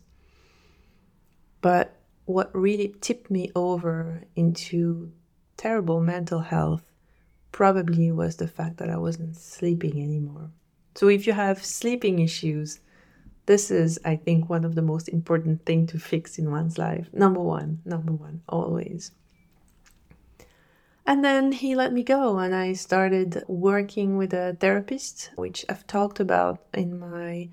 But 1.60 1.95
what 2.26 2.54
really 2.54 2.94
tipped 3.00 3.30
me 3.30 3.50
over 3.56 4.22
into 4.36 5.10
terrible 5.56 6.00
mental 6.00 6.40
health 6.40 6.84
probably 7.50 8.12
was 8.12 8.36
the 8.36 8.46
fact 8.46 8.76
that 8.76 8.90
I 8.90 8.98
wasn't 8.98 9.36
sleeping 9.36 10.02
anymore. 10.02 10.50
So 10.94 11.08
if 11.08 11.26
you 11.26 11.32
have 11.32 11.64
sleeping 11.64 12.18
issues, 12.18 12.80
This 13.46 13.70
is, 13.70 13.98
I 14.04 14.16
think, 14.16 14.50
one 14.50 14.64
of 14.64 14.74
the 14.74 14.82
most 14.82 15.08
important 15.08 15.64
thing 15.64 15.86
to 15.88 15.98
fix 15.98 16.36
in 16.36 16.50
one's 16.50 16.78
life. 16.78 17.08
Number 17.12 17.40
one, 17.40 17.80
number 17.84 18.12
one, 18.12 18.42
always. 18.48 19.12
And 21.06 21.24
then 21.24 21.52
he 21.52 21.76
let 21.76 21.92
me 21.92 22.02
go, 22.02 22.38
and 22.38 22.52
I 22.52 22.72
started 22.72 23.44
working 23.46 24.16
with 24.16 24.34
a 24.34 24.56
therapist, 24.58 25.30
which 25.36 25.64
I've 25.68 25.86
talked 25.86 26.18
about 26.18 26.60
in 26.74 26.98
my 26.98 27.48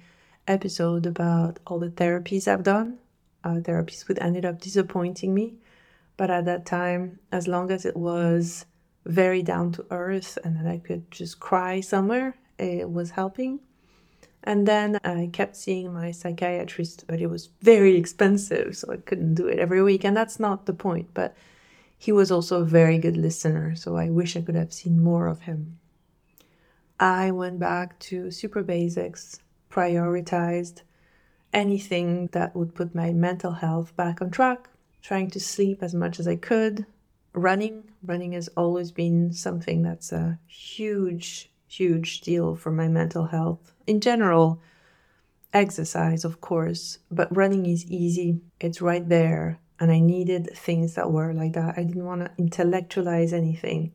episode 0.47 1.05
about 1.05 1.59
all 1.67 1.77
the 1.77 1.89
therapies 1.89 2.47
I've 2.47 2.63
done. 2.63 2.97
Uh, 3.43 3.56
therapies 3.56 4.08
would 4.08 4.19
ended 4.19 4.45
up 4.45 4.62
disappointing 4.62 5.34
me, 5.34 5.56
but 6.15 6.29
at 6.29 6.45
that 6.45 6.65
time, 6.65 7.19
as 7.32 7.47
long 7.47 7.71
as 7.71 7.86
it 7.86 7.97
was 7.97 8.65
very 9.06 9.43
down 9.43 9.71
to 9.73 9.86
earth 9.91 10.38
and 10.43 10.56
that 10.58 10.65
I 10.65 10.77
could 10.77 11.12
just 11.12 11.39
cry 11.39 11.82
somewhere, 11.82 12.38
it 12.58 12.89
was 12.89 13.12
helping. 13.12 13.60
And 14.43 14.67
then 14.67 14.99
I 15.03 15.29
kept 15.32 15.56
seeing 15.56 15.93
my 15.93 16.12
psychiatrist, 16.12 17.06
but 17.08 17.21
it 17.21 17.27
was 17.27 17.49
very 17.62 17.95
expensive, 17.95 18.75
so 18.75 18.91
I 18.91 18.97
couldn't 18.97 19.36
do 19.36 19.47
it 19.47 19.60
every 19.60 19.82
week. 19.82 20.03
And 20.03 20.15
that's 20.15 20.39
not 20.39 20.65
the 20.65 20.73
point. 20.73 21.10
But 21.13 21.36
he 21.97 22.12
was 22.12 22.32
also 22.32 22.62
a 22.62 22.65
very 22.65 22.97
good 22.97 23.15
listener, 23.15 23.75
so 23.75 23.95
I 23.95 24.10
wish 24.10 24.36
I 24.36 24.41
could 24.41 24.56
have 24.56 24.73
seen 24.73 25.01
more 25.01 25.27
of 25.27 25.41
him. 25.41 25.79
I 26.99 27.32
went 27.32 27.60
back 27.60 27.97
to 27.99 28.32
super 28.32 28.63
basics, 28.63 29.39
prioritized 29.71 30.82
anything 31.54 32.28
that 32.34 32.56
would 32.56 32.76
put 32.76 32.96
my 32.96 33.12
mental 33.12 33.52
health 33.52 33.96
back 33.96 34.22
on 34.22 34.32
track, 34.32 34.70
trying 35.02 35.30
to 35.32 35.39
sleep 35.39 35.82
as 35.82 35.94
much 35.94 36.20
as 36.20 36.28
I 36.28 36.36
could. 36.36 36.86
Running, 37.34 37.84
running 38.04 38.34
has 38.34 38.48
always 38.50 38.92
been 38.92 39.34
something 39.34 39.82
that's 39.82 40.12
a 40.12 40.39
huge, 40.48 41.52
huge 41.68 42.22
deal 42.22 42.56
for 42.56 42.72
my 42.72 42.88
mental 42.88 43.26
health. 43.26 43.74
In 43.88 44.00
general, 44.00 44.62
exercise, 45.54 46.26
of 46.26 46.42
course, 46.42 47.00
but 47.12 47.36
running 47.36 47.66
is 47.66 47.89
easy, 47.89 48.42
it's 48.60 48.82
right 48.82 49.08
there 49.08 49.60
and 49.84 49.92
I 49.92 50.00
needed 50.00 50.50
things 50.56 50.94
that 50.96 51.12
were 51.12 51.34
like 51.34 51.54
that. 51.54 51.78
I 51.78 51.84
didn't 51.84 52.06
want 52.06 52.22
to 52.22 52.32
intellectualize 52.38 53.34
anything. 53.34 53.92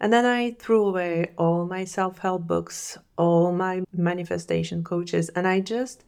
And 0.00 0.12
then 0.12 0.26
I 0.26 0.52
threw 0.58 0.84
away 0.84 1.30
all 1.36 1.64
my 1.64 1.84
self 1.84 2.18
help 2.18 2.46
books, 2.46 2.98
all 3.16 3.52
my 3.52 3.82
manifestation 3.92 4.82
coaches, 4.82 5.28
and 5.30 5.46
I 5.46 5.60
just, 5.60 6.04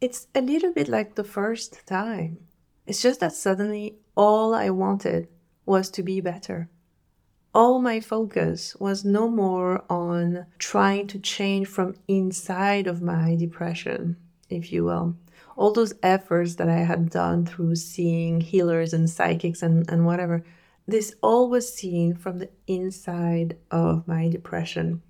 it's 0.00 0.26
a 0.34 0.40
little 0.40 0.72
bit 0.72 0.88
like 0.88 1.14
the 1.14 1.24
first 1.24 1.86
time. 1.86 2.38
It's 2.86 3.02
just 3.02 3.20
that 3.20 3.32
suddenly 3.32 3.96
all 4.16 4.54
I 4.54 4.70
wanted 4.70 5.28
was 5.64 5.90
to 5.90 6.02
be 6.02 6.20
better. 6.20 6.68
All 7.54 7.80
my 7.80 8.00
focus 8.00 8.76
was 8.76 9.04
no 9.04 9.28
more 9.28 9.84
on 9.88 10.46
trying 10.58 11.06
to 11.08 11.18
change 11.18 11.68
from 11.68 11.94
inside 12.06 12.86
of 12.86 13.02
my 13.02 13.34
depression, 13.34 14.16
if 14.50 14.72
you 14.72 14.84
will 14.84 15.16
all 15.56 15.72
those 15.72 15.94
efforts 16.02 16.56
that 16.56 16.68
I 16.68 16.78
had 16.78 17.10
done 17.10 17.46
through 17.46 17.76
seeing 17.76 18.40
healers 18.40 18.92
and 18.92 19.08
psychics 19.08 19.62
and, 19.62 19.90
and 19.90 20.04
whatever, 20.04 20.44
this 20.86 21.14
all 21.22 21.48
was 21.48 21.72
seen 21.72 22.14
from 22.14 22.38
the 22.38 22.50
inside 22.66 23.56
of 23.70 24.06
my 24.06 24.28
depression. 24.28 25.02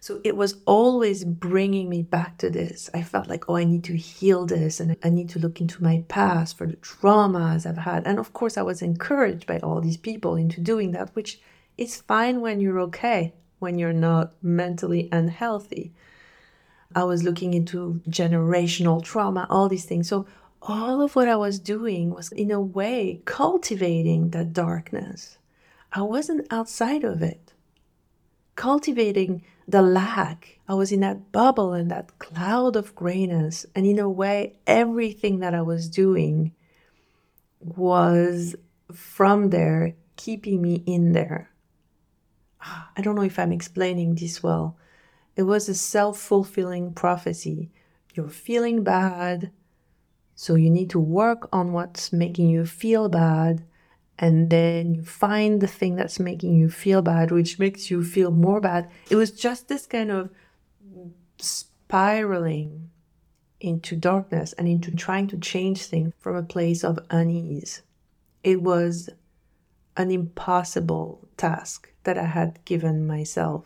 So 0.00 0.20
it 0.22 0.36
was 0.36 0.56
always 0.64 1.24
bringing 1.24 1.88
me 1.88 2.02
back 2.02 2.38
to 2.38 2.50
this. 2.50 2.88
I 2.94 3.02
felt 3.02 3.28
like, 3.28 3.48
oh, 3.48 3.56
I 3.56 3.64
need 3.64 3.84
to 3.84 3.96
heal 3.96 4.46
this 4.46 4.78
and 4.80 4.96
I 5.02 5.10
need 5.10 5.28
to 5.30 5.38
look 5.38 5.60
into 5.60 5.82
my 5.82 6.04
past 6.08 6.56
for 6.56 6.66
the 6.66 6.76
traumas 6.76 7.66
I've 7.66 7.78
had. 7.78 8.06
And 8.06 8.18
of 8.18 8.32
course, 8.32 8.56
I 8.56 8.62
was 8.62 8.80
encouraged 8.80 9.46
by 9.46 9.58
all 9.58 9.80
these 9.80 9.96
people 9.96 10.36
into 10.36 10.60
doing 10.60 10.92
that, 10.92 11.14
which 11.14 11.40
is 11.76 12.00
fine 12.00 12.40
when 12.40 12.60
you're 12.60 12.80
okay, 12.80 13.34
when 13.58 13.78
you're 13.78 13.92
not 13.92 14.34
mentally 14.42 15.08
unhealthy. 15.10 15.92
I 16.94 17.04
was 17.04 17.22
looking 17.22 17.52
into 17.52 18.00
generational 18.08 19.02
trauma, 19.02 19.46
all 19.50 19.68
these 19.68 19.84
things. 19.84 20.08
So 20.08 20.26
all 20.62 21.02
of 21.02 21.14
what 21.16 21.28
I 21.28 21.36
was 21.36 21.58
doing 21.58 22.10
was, 22.10 22.32
in 22.32 22.50
a 22.50 22.60
way, 22.60 23.20
cultivating 23.24 24.30
that 24.30 24.52
darkness. 24.52 25.38
I 25.92 26.02
wasn't 26.02 26.46
outside 26.50 27.04
of 27.04 27.22
it. 27.22 27.52
Cultivating 28.56 29.42
the 29.68 29.82
lack. 29.82 30.58
I 30.66 30.74
was 30.74 30.90
in 30.90 31.00
that 31.00 31.30
bubble 31.30 31.74
and 31.74 31.90
that 31.90 32.18
cloud 32.18 32.74
of 32.74 32.94
grayness. 32.94 33.66
And 33.74 33.84
in 33.84 33.98
a 33.98 34.08
way, 34.08 34.54
everything 34.66 35.40
that 35.40 35.54
I 35.54 35.60
was 35.60 35.90
doing 35.90 36.52
was 37.60 38.56
from 38.92 39.50
there, 39.50 39.94
keeping 40.16 40.62
me 40.62 40.82
in 40.86 41.12
there. 41.12 41.50
Ah, 42.62 42.90
I 42.96 43.02
don't 43.02 43.14
know 43.14 43.22
if 43.22 43.38
I'm 43.38 43.52
explaining 43.52 44.14
this 44.14 44.42
well, 44.42 44.76
it 45.36 45.42
was 45.42 45.68
a 45.68 45.74
self 45.74 46.18
fulfilling 46.18 46.94
prophecy. 46.94 47.70
You're 48.14 48.28
feeling 48.28 48.82
bad, 48.82 49.52
so 50.34 50.54
you 50.54 50.70
need 50.70 50.90
to 50.90 50.98
work 50.98 51.48
on 51.52 51.72
what's 51.72 52.12
making 52.12 52.48
you 52.48 52.64
feel 52.64 53.08
bad. 53.08 53.64
And 54.18 54.50
then 54.50 54.94
you 54.94 55.02
find 55.04 55.60
the 55.60 55.68
thing 55.68 55.94
that's 55.94 56.18
making 56.18 56.54
you 56.54 56.68
feel 56.68 57.02
bad, 57.02 57.30
which 57.30 57.58
makes 57.58 57.90
you 57.90 58.02
feel 58.02 58.30
more 58.32 58.60
bad. 58.60 58.90
It 59.10 59.16
was 59.16 59.30
just 59.30 59.68
this 59.68 59.86
kind 59.86 60.10
of 60.10 60.30
spiraling 61.38 62.90
into 63.60 63.96
darkness 63.96 64.52
and 64.54 64.68
into 64.68 64.90
trying 64.94 65.28
to 65.28 65.38
change 65.38 65.86
things 65.86 66.12
from 66.18 66.36
a 66.36 66.42
place 66.42 66.82
of 66.82 66.98
unease. 67.10 67.82
It 68.42 68.62
was 68.62 69.08
an 69.96 70.10
impossible 70.10 71.28
task 71.36 71.92
that 72.04 72.18
I 72.18 72.24
had 72.24 72.64
given 72.64 73.06
myself 73.06 73.64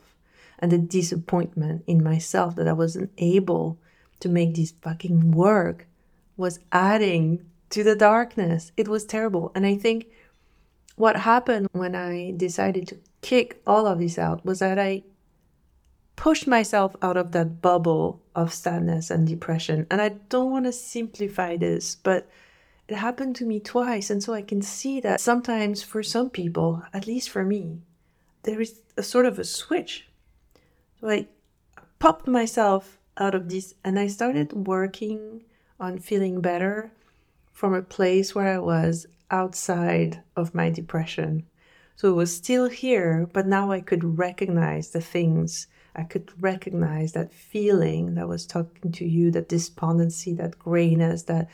and 0.59 0.71
the 0.71 0.79
disappointment 0.79 1.83
in 1.87 2.03
myself 2.03 2.57
that 2.57 2.69
I 2.69 2.73
wasn't 2.73 3.11
able 3.19 3.79
to 4.21 4.29
make 4.29 4.55
this 4.55 4.73
fucking 4.83 5.33
work 5.33 5.87
was 6.37 6.61
adding 6.71 7.45
to 7.71 7.83
the 7.83 7.97
darkness. 7.97 8.73
It 8.77 8.87
was 8.89 9.05
terrible. 9.05 9.51
And 9.55 9.67
I 9.67 9.77
think 9.77 10.07
what 10.97 11.17
happened 11.17 11.69
when 11.73 11.95
I 11.95 12.33
decided 12.37 12.89
to 12.89 12.99
kick 13.21 13.63
all 13.67 13.87
of 13.87 13.99
this 13.99 14.19
out 14.19 14.45
was 14.45 14.61
that 14.61 14.79
I 14.79 15.05
pushed 16.17 16.47
myself 16.47 16.95
out 17.03 17.17
of 17.17 17.33
that 17.33 17.61
bubble 17.63 18.23
of 18.35 18.53
sadness 18.53 19.11
and 19.11 19.27
depression. 19.27 19.87
And 19.91 20.01
I 20.01 20.11
don't 20.29 20.51
want 20.51 20.67
to 20.67 20.73
simplify 20.73 21.57
this, 21.57 21.97
but 21.97 22.29
it 22.89 22.97
happened 22.97 23.37
to 23.37 23.47
me 23.47 23.61
twice. 23.61 24.11
And 24.11 24.23
so 24.23 24.35
I 24.35 24.43
can 24.43 24.63
see 24.63 25.01
that 25.01 25.21
sometimes 25.21 25.83
for 25.83 26.03
some 26.03 26.31
people, 26.31 26.83
at 26.93 27.07
least 27.07 27.31
for 27.31 27.45
me, 27.45 27.81
there 28.43 28.61
is 28.61 28.81
a 28.97 29.03
sort 29.03 29.27
of 29.27 29.39
a 29.39 29.45
switch 29.45 30.07
so 31.03 31.09
I 31.09 31.27
popped 31.99 32.29
myself 32.29 32.99
out 33.17 33.35
of 33.35 33.49
this 33.49 33.75
and 33.85 33.99
I 33.99 34.07
started 34.07 34.53
working 34.53 35.43
on 35.81 35.99
feeling 35.99 36.41
better 36.41 36.93
from 37.53 37.75
a 37.75 37.83
place 37.83 38.37
where 38.37 38.55
I 38.55 38.59
was 38.59 39.09
outside 39.33 40.23
of 40.37 40.55
my 40.55 40.71
depression. 40.71 41.45
So 41.97 42.09
it 42.09 42.17
was 42.17 42.35
still 42.35 42.69
here, 42.69 43.29
but 43.33 43.47
now 43.47 43.73
I 43.73 43.81
could 43.81 44.19
recognize 44.19 44.91
the 44.91 45.01
things. 45.01 45.67
I 45.97 46.05
could 46.05 46.31
recognize 46.41 47.13
that 47.13 47.33
feeling 47.33 48.15
that 48.15 48.29
was 48.29 48.47
talking 48.47 48.93
to 48.93 49.05
you, 49.05 49.31
that 49.33 49.49
despondency, 49.49 50.33
that 50.35 50.59
grayness, 50.59 51.25
that 51.25 51.49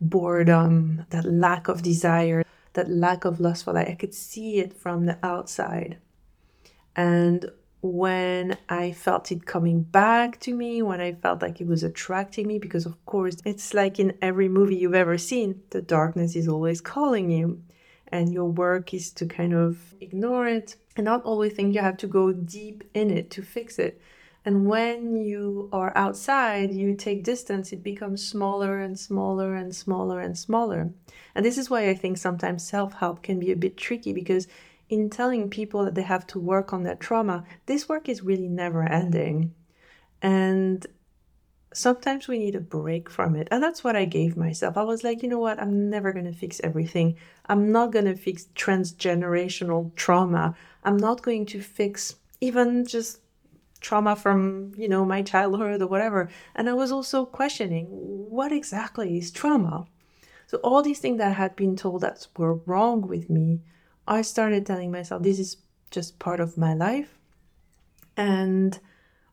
boredom, 0.00 1.06
that 1.10 1.24
lack 1.24 1.68
of 1.68 1.82
desire, 1.82 2.44
that 2.72 2.90
lack 2.90 3.24
of 3.24 3.40
lust 3.40 3.64
for 3.64 3.72
life. 3.72 3.88
I 3.88 3.94
could 3.94 4.14
see 4.14 4.58
it 4.58 4.72
from 4.72 5.06
the 5.06 5.18
outside. 5.22 5.98
And 6.96 7.50
when 7.84 8.56
I 8.66 8.92
felt 8.92 9.30
it 9.30 9.44
coming 9.44 9.82
back 9.82 10.40
to 10.40 10.54
me, 10.54 10.80
when 10.80 11.02
I 11.02 11.12
felt 11.12 11.42
like 11.42 11.60
it 11.60 11.66
was 11.66 11.82
attracting 11.82 12.48
me, 12.48 12.58
because 12.58 12.86
of 12.86 13.04
course, 13.04 13.36
it's 13.44 13.74
like 13.74 14.00
in 14.00 14.16
every 14.22 14.48
movie 14.48 14.76
you've 14.76 14.94
ever 14.94 15.18
seen, 15.18 15.60
the 15.68 15.82
darkness 15.82 16.34
is 16.34 16.48
always 16.48 16.80
calling 16.80 17.30
you. 17.30 17.62
And 18.08 18.32
your 18.32 18.46
work 18.46 18.94
is 18.94 19.12
to 19.12 19.26
kind 19.26 19.52
of 19.52 19.94
ignore 20.00 20.46
it 20.46 20.76
and 20.96 21.04
not 21.04 21.24
always 21.24 21.52
think 21.52 21.74
you 21.74 21.82
have 21.82 21.98
to 21.98 22.06
go 22.06 22.32
deep 22.32 22.84
in 22.94 23.10
it 23.10 23.30
to 23.32 23.42
fix 23.42 23.78
it. 23.78 24.00
And 24.46 24.66
when 24.66 25.16
you 25.16 25.68
are 25.70 25.92
outside, 25.94 26.72
you 26.72 26.94
take 26.94 27.22
distance, 27.22 27.70
it 27.70 27.82
becomes 27.82 28.26
smaller 28.26 28.80
and 28.80 28.98
smaller 28.98 29.54
and 29.54 29.76
smaller 29.76 30.20
and 30.20 30.38
smaller. 30.38 30.90
And 31.34 31.44
this 31.44 31.58
is 31.58 31.68
why 31.68 31.90
I 31.90 31.94
think 31.94 32.16
sometimes 32.16 32.66
self 32.66 32.94
help 32.94 33.22
can 33.22 33.38
be 33.38 33.52
a 33.52 33.56
bit 33.56 33.76
tricky 33.76 34.14
because 34.14 34.48
in 34.88 35.10
telling 35.10 35.50
people 35.50 35.84
that 35.84 35.94
they 35.94 36.02
have 36.02 36.26
to 36.28 36.38
work 36.38 36.72
on 36.72 36.82
their 36.82 36.94
trauma, 36.94 37.44
this 37.66 37.88
work 37.88 38.08
is 38.08 38.22
really 38.22 38.48
never 38.48 38.82
ending. 38.82 39.54
And 40.22 40.86
sometimes 41.72 42.28
we 42.28 42.38
need 42.38 42.54
a 42.54 42.60
break 42.60 43.10
from 43.10 43.34
it. 43.34 43.48
And 43.50 43.62
that's 43.62 43.82
what 43.82 43.96
I 43.96 44.04
gave 44.04 44.36
myself. 44.36 44.76
I 44.76 44.82
was 44.82 45.04
like, 45.04 45.22
you 45.22 45.28
know 45.28 45.38
what? 45.38 45.60
I'm 45.60 45.90
never 45.90 46.12
going 46.12 46.26
to 46.26 46.32
fix 46.32 46.60
everything. 46.62 47.16
I'm 47.46 47.72
not 47.72 47.92
going 47.92 48.04
to 48.06 48.14
fix 48.14 48.46
transgenerational 48.54 49.94
trauma. 49.96 50.54
I'm 50.84 50.96
not 50.96 51.22
going 51.22 51.46
to 51.46 51.60
fix 51.60 52.16
even 52.40 52.86
just 52.86 53.20
trauma 53.80 54.16
from, 54.16 54.72
you 54.76 54.88
know, 54.88 55.04
my 55.04 55.22
childhood 55.22 55.82
or 55.82 55.86
whatever. 55.86 56.30
And 56.54 56.68
I 56.68 56.74
was 56.74 56.92
also 56.92 57.26
questioning 57.26 57.86
what 57.88 58.52
exactly 58.52 59.18
is 59.18 59.30
trauma? 59.30 59.86
So 60.46 60.58
all 60.58 60.82
these 60.82 61.00
things 61.00 61.18
that 61.18 61.28
I 61.28 61.34
had 61.34 61.56
been 61.56 61.76
told 61.76 62.02
that 62.02 62.26
were 62.36 62.54
wrong 62.66 63.02
with 63.02 63.28
me 63.28 63.60
I 64.06 64.22
started 64.22 64.66
telling 64.66 64.90
myself 64.90 65.22
this 65.22 65.38
is 65.38 65.56
just 65.90 66.18
part 66.18 66.40
of 66.40 66.58
my 66.58 66.74
life. 66.74 67.18
And 68.16 68.78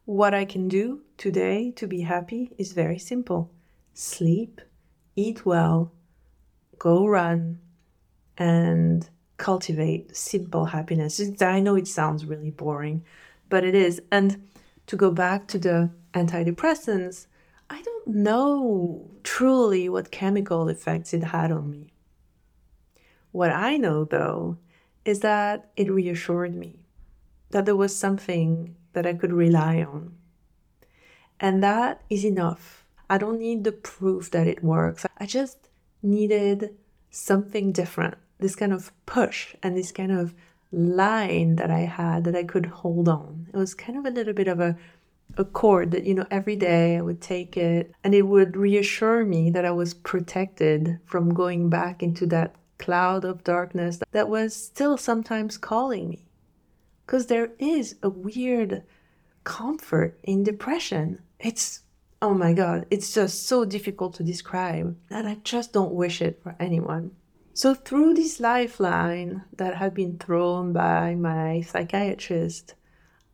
what 0.05 0.33
I 0.33 0.45
can 0.45 0.67
do 0.67 1.01
today 1.17 1.71
to 1.71 1.87
be 1.87 2.01
happy 2.01 2.51
is 2.57 2.73
very 2.73 2.97
simple 2.97 3.51
sleep, 3.93 4.61
eat 5.15 5.45
well, 5.45 5.91
go 6.79 7.05
run, 7.05 7.59
and 8.37 9.07
cultivate 9.37 10.15
simple 10.15 10.65
happiness. 10.65 11.21
I 11.41 11.59
know 11.59 11.75
it 11.75 11.87
sounds 11.87 12.25
really 12.25 12.51
boring, 12.51 13.03
but 13.49 13.63
it 13.63 13.75
is. 13.75 14.01
And 14.11 14.47
to 14.87 14.95
go 14.95 15.11
back 15.11 15.47
to 15.47 15.59
the 15.59 15.89
antidepressants, 16.13 17.27
I 17.69 17.81
don't 17.81 18.07
know 18.07 19.09
truly 19.23 19.89
what 19.89 20.11
chemical 20.11 20.69
effects 20.69 21.13
it 21.13 21.23
had 21.23 21.51
on 21.51 21.69
me. 21.69 21.90
What 23.31 23.51
I 23.51 23.77
know 23.77 24.05
though 24.05 24.57
is 25.05 25.21
that 25.21 25.71
it 25.75 25.91
reassured 25.91 26.55
me 26.55 26.79
that 27.51 27.65
there 27.65 27.75
was 27.75 27.95
something 27.95 28.75
that 28.93 29.05
I 29.05 29.13
could 29.13 29.33
rely 29.33 29.83
on. 29.83 30.13
And 31.39 31.63
that 31.63 32.01
is 32.09 32.25
enough. 32.25 32.85
I 33.09 33.17
don't 33.17 33.39
need 33.39 33.63
the 33.63 33.71
proof 33.71 34.31
that 34.31 34.47
it 34.47 34.63
works. 34.63 35.05
I 35.17 35.25
just 35.25 35.69
needed 36.01 36.75
something 37.09 37.71
different, 37.71 38.15
this 38.39 38.55
kind 38.55 38.71
of 38.71 38.91
push 39.05 39.55
and 39.61 39.75
this 39.75 39.91
kind 39.91 40.11
of 40.11 40.33
line 40.71 41.57
that 41.57 41.69
I 41.69 41.79
had 41.79 42.23
that 42.23 42.35
I 42.35 42.43
could 42.43 42.67
hold 42.67 43.09
on. 43.09 43.47
It 43.53 43.57
was 43.57 43.73
kind 43.73 43.97
of 43.97 44.05
a 44.05 44.11
little 44.11 44.33
bit 44.33 44.47
of 44.47 44.59
a 44.59 44.77
a 45.37 45.45
cord 45.45 45.91
that 45.91 46.03
you 46.03 46.13
know 46.13 46.25
every 46.29 46.55
day 46.55 46.97
I 46.97 47.01
would 47.01 47.21
take 47.21 47.55
it 47.55 47.93
and 48.03 48.13
it 48.13 48.23
would 48.23 48.57
reassure 48.57 49.23
me 49.23 49.49
that 49.51 49.63
I 49.63 49.71
was 49.71 49.93
protected 49.93 50.99
from 51.05 51.33
going 51.33 51.69
back 51.69 52.03
into 52.03 52.25
that 52.27 52.55
cloud 52.81 53.23
of 53.23 53.43
darkness 53.43 53.99
that 54.11 54.27
was 54.27 54.53
still 54.53 54.97
sometimes 54.97 55.57
calling 55.57 56.09
me. 56.09 56.25
Because 57.05 57.27
there 57.27 57.51
is 57.59 57.95
a 58.03 58.09
weird 58.09 58.83
comfort 59.43 60.19
in 60.23 60.43
depression. 60.43 61.19
It's, 61.39 61.81
oh 62.21 62.33
my 62.33 62.53
God, 62.53 62.85
it's 62.89 63.13
just 63.13 63.47
so 63.47 63.65
difficult 63.65 64.15
to 64.15 64.23
describe 64.23 64.97
that 65.09 65.25
I 65.25 65.37
just 65.43 65.73
don't 65.73 65.93
wish 65.93 66.21
it 66.21 66.41
for 66.43 66.55
anyone. 66.59 67.11
So, 67.53 67.73
through 67.73 68.13
this 68.13 68.39
lifeline 68.39 69.43
that 69.57 69.75
had 69.75 69.93
been 69.93 70.17
thrown 70.17 70.71
by 70.71 71.15
my 71.15 71.61
psychiatrist, 71.61 72.75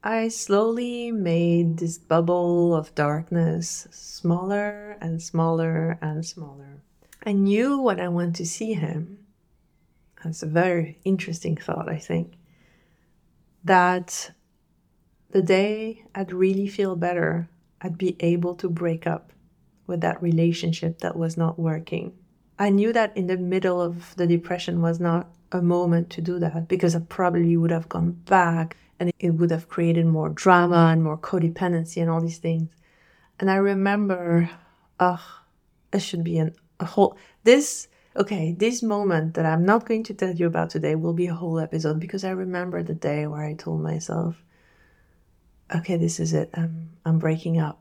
I 0.03 0.29
slowly 0.29 1.11
made 1.11 1.77
this 1.77 1.97
bubble 1.97 2.73
of 2.73 2.95
darkness 2.95 3.87
smaller 3.91 4.97
and 5.01 5.21
smaller 5.21 5.99
and 6.01 6.25
smaller. 6.25 6.81
I 7.23 7.33
knew 7.33 7.81
when 7.81 7.99
I 7.99 8.07
went 8.07 8.35
to 8.37 8.45
see 8.45 8.73
him, 8.73 9.19
that's 10.23 10.43
a 10.43 10.47
very 10.47 10.99
interesting 11.03 11.55
thought, 11.57 11.89
I 11.89 11.97
think, 11.97 12.33
that 13.63 14.31
the 15.31 15.41
day 15.41 16.03
I'd 16.15 16.31
really 16.31 16.67
feel 16.67 16.95
better, 16.95 17.49
I'd 17.81 17.97
be 17.97 18.15
able 18.19 18.55
to 18.55 18.69
break 18.69 19.05
up 19.05 19.31
with 19.85 20.01
that 20.01 20.21
relationship 20.21 20.99
that 20.99 21.15
was 21.15 21.37
not 21.37 21.59
working. 21.59 22.13
I 22.59 22.69
knew 22.69 22.91
that 22.93 23.15
in 23.15 23.27
the 23.27 23.37
middle 23.37 23.81
of 23.81 24.15
the 24.15 24.27
depression 24.27 24.81
was 24.81 24.99
not 24.99 25.29
a 25.51 25.61
moment 25.61 26.09
to 26.11 26.21
do 26.21 26.39
that 26.39 26.67
because 26.67 26.95
I 26.95 26.99
probably 26.99 27.55
would 27.55 27.71
have 27.71 27.87
gone 27.87 28.11
back 28.25 28.75
and 28.99 29.11
it 29.19 29.31
would 29.31 29.51
have 29.51 29.69
created 29.69 30.05
more 30.05 30.29
drama 30.29 30.89
and 30.91 31.03
more 31.03 31.17
codependency 31.17 32.01
and 32.01 32.09
all 32.09 32.19
these 32.19 32.39
things. 32.39 32.71
And 33.39 33.51
I 33.51 33.55
remember, 33.55 34.49
oh, 34.99 35.23
it 35.93 35.99
should 35.99 36.23
be 36.23 36.39
an, 36.39 36.55
a 36.79 36.85
whole, 36.85 37.17
this 37.43 37.87
Okay, 38.17 38.51
this 38.51 38.81
moment 38.81 39.35
that 39.35 39.45
I'm 39.45 39.63
not 39.63 39.85
going 39.85 40.01
to 40.05 40.13
tell 40.15 40.33
you 40.33 40.47
about 40.47 40.71
today 40.71 40.95
will 40.95 41.13
be 41.13 41.27
a 41.27 41.35
whole 41.35 41.59
episode 41.59 41.99
because 41.99 42.23
I 42.23 42.31
remember 42.31 42.81
the 42.81 42.95
day 42.95 43.27
where 43.27 43.43
I 43.43 43.53
told 43.53 43.83
myself, 43.83 44.43
okay, 45.75 45.97
this 45.97 46.19
is 46.19 46.33
it. 46.33 46.49
I'm, 46.55 46.89
I'm 47.05 47.19
breaking 47.19 47.59
up. 47.59 47.79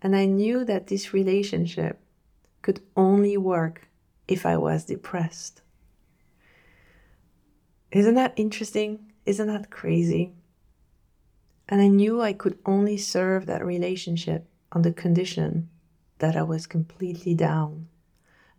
And 0.00 0.16
I 0.16 0.24
knew 0.24 0.64
that 0.64 0.86
this 0.86 1.12
relationship 1.12 2.00
could 2.62 2.80
only 2.96 3.36
work 3.36 3.88
if 4.26 4.46
I 4.46 4.56
was 4.56 4.86
depressed. 4.86 5.60
Isn't 7.90 8.14
that 8.14 8.32
interesting? 8.36 9.12
Isn't 9.26 9.48
that 9.48 9.70
crazy? 9.70 10.32
And 11.68 11.82
I 11.82 11.88
knew 11.88 12.22
I 12.22 12.32
could 12.32 12.58
only 12.64 12.96
serve 12.96 13.44
that 13.46 13.66
relationship 13.66 14.48
on 14.72 14.80
the 14.80 14.94
condition 14.94 15.68
that 16.20 16.36
I 16.36 16.42
was 16.42 16.66
completely 16.66 17.34
down 17.34 17.88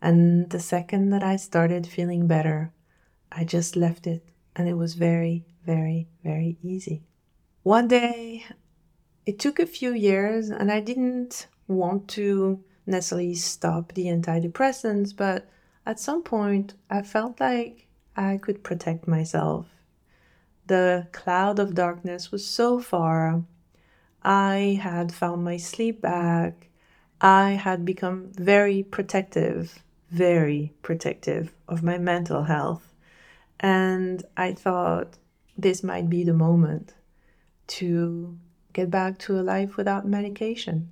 and 0.02 0.50
the 0.50 0.60
second 0.60 1.10
that 1.10 1.24
I 1.24 1.36
started 1.36 1.86
feeling 1.86 2.28
better, 2.28 2.72
I 3.32 3.44
just 3.44 3.76
left 3.76 4.08
it. 4.08 4.26
And 4.56 4.68
it 4.68 4.76
was 4.76 4.94
very, 4.96 5.46
very, 5.66 6.08
very 6.24 6.58
easy. 6.64 7.04
One 7.64 7.88
day, 7.88 8.46
it 9.26 9.40
took 9.40 9.60
a 9.60 9.66
few 9.66 9.94
years, 9.94 10.50
and 10.50 10.72
I 10.72 10.80
didn't 10.80 11.48
want 11.68 12.08
to 12.10 12.64
necessarily 12.86 13.36
stop 13.36 13.94
the 13.94 14.06
antidepressants, 14.06 15.16
but 15.16 15.50
at 15.86 16.00
some 16.00 16.24
point, 16.24 16.74
I 16.90 17.02
felt 17.02 17.40
like 17.40 17.88
I 18.16 18.38
could 18.38 18.64
protect 18.64 19.08
myself. 19.08 19.68
The 20.68 21.08
cloud 21.12 21.60
of 21.60 21.76
darkness 21.76 22.32
was 22.32 22.46
so 22.46 22.80
far. 22.80 23.44
I 24.24 24.80
had 24.82 25.12
found 25.12 25.44
my 25.44 25.58
sleep 25.58 26.02
back. 26.02 26.70
I 27.22 27.52
had 27.52 27.86
become 27.86 28.32
very 28.36 28.84
protective 28.84 29.84
very 30.12 30.74
protective 30.82 31.54
of 31.68 31.84
my 31.84 31.98
mental 31.98 32.44
health. 32.44 32.94
And 33.60 34.24
I 34.38 34.54
thought 34.54 35.18
this 35.58 35.84
might 35.84 36.10
be 36.10 36.24
the 36.24 36.34
moment 36.34 36.94
to 37.68 38.38
get 38.74 38.90
back 38.90 39.18
to 39.20 39.40
a 39.40 39.42
life 39.42 39.78
without 39.78 40.08
medication. 40.08 40.92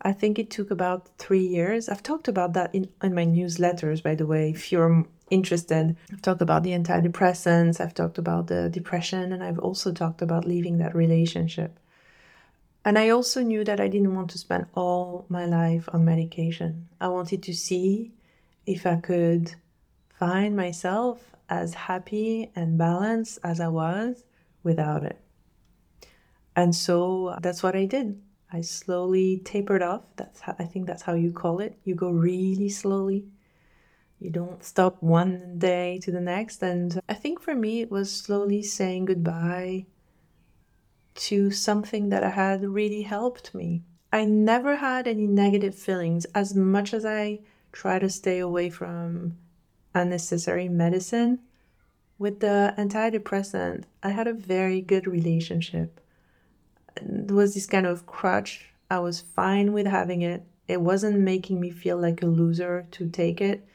I 0.00 0.12
think 0.12 0.38
it 0.38 0.50
took 0.50 0.70
about 0.70 1.08
three 1.18 1.46
years. 1.46 1.88
I've 1.88 2.02
talked 2.02 2.28
about 2.28 2.52
that 2.54 2.74
in, 2.74 2.88
in 3.02 3.14
my 3.14 3.26
newsletters, 3.26 4.02
by 4.02 4.14
the 4.14 4.26
way, 4.26 4.50
if 4.50 4.70
you're 4.70 5.04
interested. 5.30 5.96
I've 6.12 6.22
talked 6.22 6.40
about 6.40 6.62
the 6.62 6.70
antidepressants, 6.70 7.80
I've 7.80 7.94
talked 7.94 8.18
about 8.18 8.46
the 8.46 8.68
depression, 8.70 9.32
and 9.32 9.42
I've 9.42 9.58
also 9.58 9.92
talked 9.92 10.22
about 10.22 10.46
leaving 10.46 10.78
that 10.78 10.94
relationship. 10.94 11.78
And 12.84 12.98
I 12.98 13.10
also 13.10 13.42
knew 13.42 13.64
that 13.64 13.80
I 13.80 13.88
didn't 13.88 14.14
want 14.14 14.30
to 14.30 14.38
spend 14.38 14.66
all 14.74 15.26
my 15.28 15.44
life 15.44 15.88
on 15.92 16.04
medication. 16.04 16.88
I 17.00 17.08
wanted 17.08 17.42
to 17.42 17.54
see 17.54 18.12
if 18.68 18.86
I 18.86 18.96
could 18.96 19.54
find 20.18 20.54
myself 20.54 21.34
as 21.48 21.72
happy 21.72 22.50
and 22.54 22.76
balanced 22.76 23.38
as 23.42 23.60
I 23.60 23.68
was 23.68 24.24
without 24.62 25.02
it. 25.04 25.18
And 26.54 26.74
so 26.74 27.38
that's 27.40 27.62
what 27.62 27.74
I 27.74 27.86
did. 27.86 28.20
I 28.52 28.60
slowly 28.60 29.40
tapered 29.44 29.82
off. 29.82 30.02
That's 30.16 30.40
how, 30.40 30.54
I 30.58 30.64
think 30.64 30.86
that's 30.86 31.02
how 31.02 31.14
you 31.14 31.32
call 31.32 31.60
it. 31.60 31.78
You 31.84 31.94
go 31.94 32.10
really 32.10 32.68
slowly. 32.68 33.24
You 34.18 34.30
don't 34.30 34.62
stop 34.62 35.02
one 35.02 35.58
day 35.58 35.98
to 36.02 36.10
the 36.10 36.20
next. 36.20 36.62
And 36.62 37.00
I 37.08 37.14
think 37.14 37.40
for 37.40 37.54
me, 37.54 37.80
it 37.80 37.90
was 37.90 38.12
slowly 38.12 38.62
saying 38.62 39.06
goodbye 39.06 39.86
to 41.14 41.50
something 41.50 42.10
that 42.10 42.22
I 42.22 42.30
had 42.30 42.64
really 42.64 43.02
helped 43.02 43.54
me. 43.54 43.82
I 44.12 44.24
never 44.24 44.76
had 44.76 45.06
any 45.06 45.26
negative 45.26 45.74
feelings 45.74 46.26
as 46.34 46.54
much 46.54 46.92
as 46.92 47.04
I 47.06 47.40
try 47.72 47.98
to 47.98 48.08
stay 48.08 48.38
away 48.38 48.70
from 48.70 49.36
unnecessary 49.94 50.68
medicine. 50.68 51.40
With 52.18 52.40
the 52.40 52.74
antidepressant, 52.76 53.84
I 54.02 54.10
had 54.10 54.26
a 54.26 54.32
very 54.32 54.80
good 54.80 55.06
relationship. 55.06 56.00
It 56.96 57.30
was 57.30 57.54
this 57.54 57.66
kind 57.66 57.86
of 57.86 58.06
crutch. 58.06 58.70
I 58.90 58.98
was 58.98 59.20
fine 59.20 59.72
with 59.72 59.86
having 59.86 60.22
it. 60.22 60.44
It 60.66 60.80
wasn't 60.80 61.20
making 61.20 61.60
me 61.60 61.70
feel 61.70 61.96
like 61.96 62.22
a 62.22 62.26
loser 62.26 62.86
to 62.90 63.08
take 63.08 63.40
it. 63.40 63.66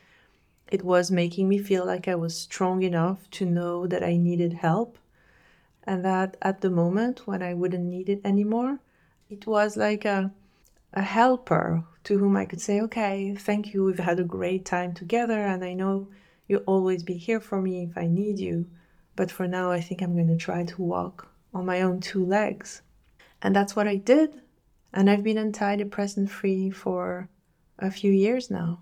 It 0.72 0.84
was 0.84 1.12
making 1.12 1.48
me 1.48 1.58
feel 1.60 1.86
like 1.86 2.08
I 2.08 2.16
was 2.16 2.36
strong 2.36 2.84
enough 2.84 3.30
to 3.32 3.46
know 3.46 3.88
that 3.88 4.04
I 4.04 4.18
needed 4.18 4.54
help. 4.54 4.98
And 5.86 6.04
that 6.04 6.38
at 6.42 6.62
the 6.62 6.70
moment 6.70 7.28
when 7.28 7.42
I 7.44 7.54
wouldn't 7.54 7.84
need 7.84 8.10
it 8.10 8.22
anymore, 8.24 8.80
it 9.30 9.46
was 9.48 9.78
like 9.78 10.06
a, 10.06 10.32
a 10.94 11.02
helper 11.02 11.84
to 12.04 12.18
whom 12.18 12.38
I 12.38 12.46
could 12.46 12.62
say, 12.62 12.82
okay, 12.82 13.36
thank 13.36 13.74
you, 13.74 13.84
we've 13.84 14.00
had 14.00 14.20
a 14.20 14.24
great 14.24 14.66
time 14.66 14.94
together, 14.94 15.40
and 15.40 15.64
I 15.64 15.74
know 15.74 16.10
you'll 16.48 16.62
always 16.66 17.04
be 17.04 17.16
here 17.16 17.40
for 17.40 17.62
me 17.62 17.84
if 17.84 17.98
I 17.98 18.08
need 18.08 18.40
you. 18.40 18.68
But 19.16 19.32
for 19.32 19.48
now, 19.48 19.72
I 19.72 19.80
think 19.80 20.02
I'm 20.02 20.16
going 20.16 20.28
to 20.28 20.38
try 20.38 20.64
to 20.64 20.82
walk 20.82 21.32
on 21.54 21.66
my 21.66 21.82
own 21.82 22.00
two 22.00 22.26
legs. 22.26 22.82
And 23.42 23.56
that's 23.56 23.76
what 23.76 23.88
I 23.88 23.96
did. 23.96 24.42
And 24.94 25.10
I've 25.10 25.24
been 25.24 25.38
antidepressant 25.38 26.30
free 26.30 26.70
for 26.70 27.30
a 27.80 27.92
few 27.92 28.12
years 28.12 28.50
now. 28.50 28.80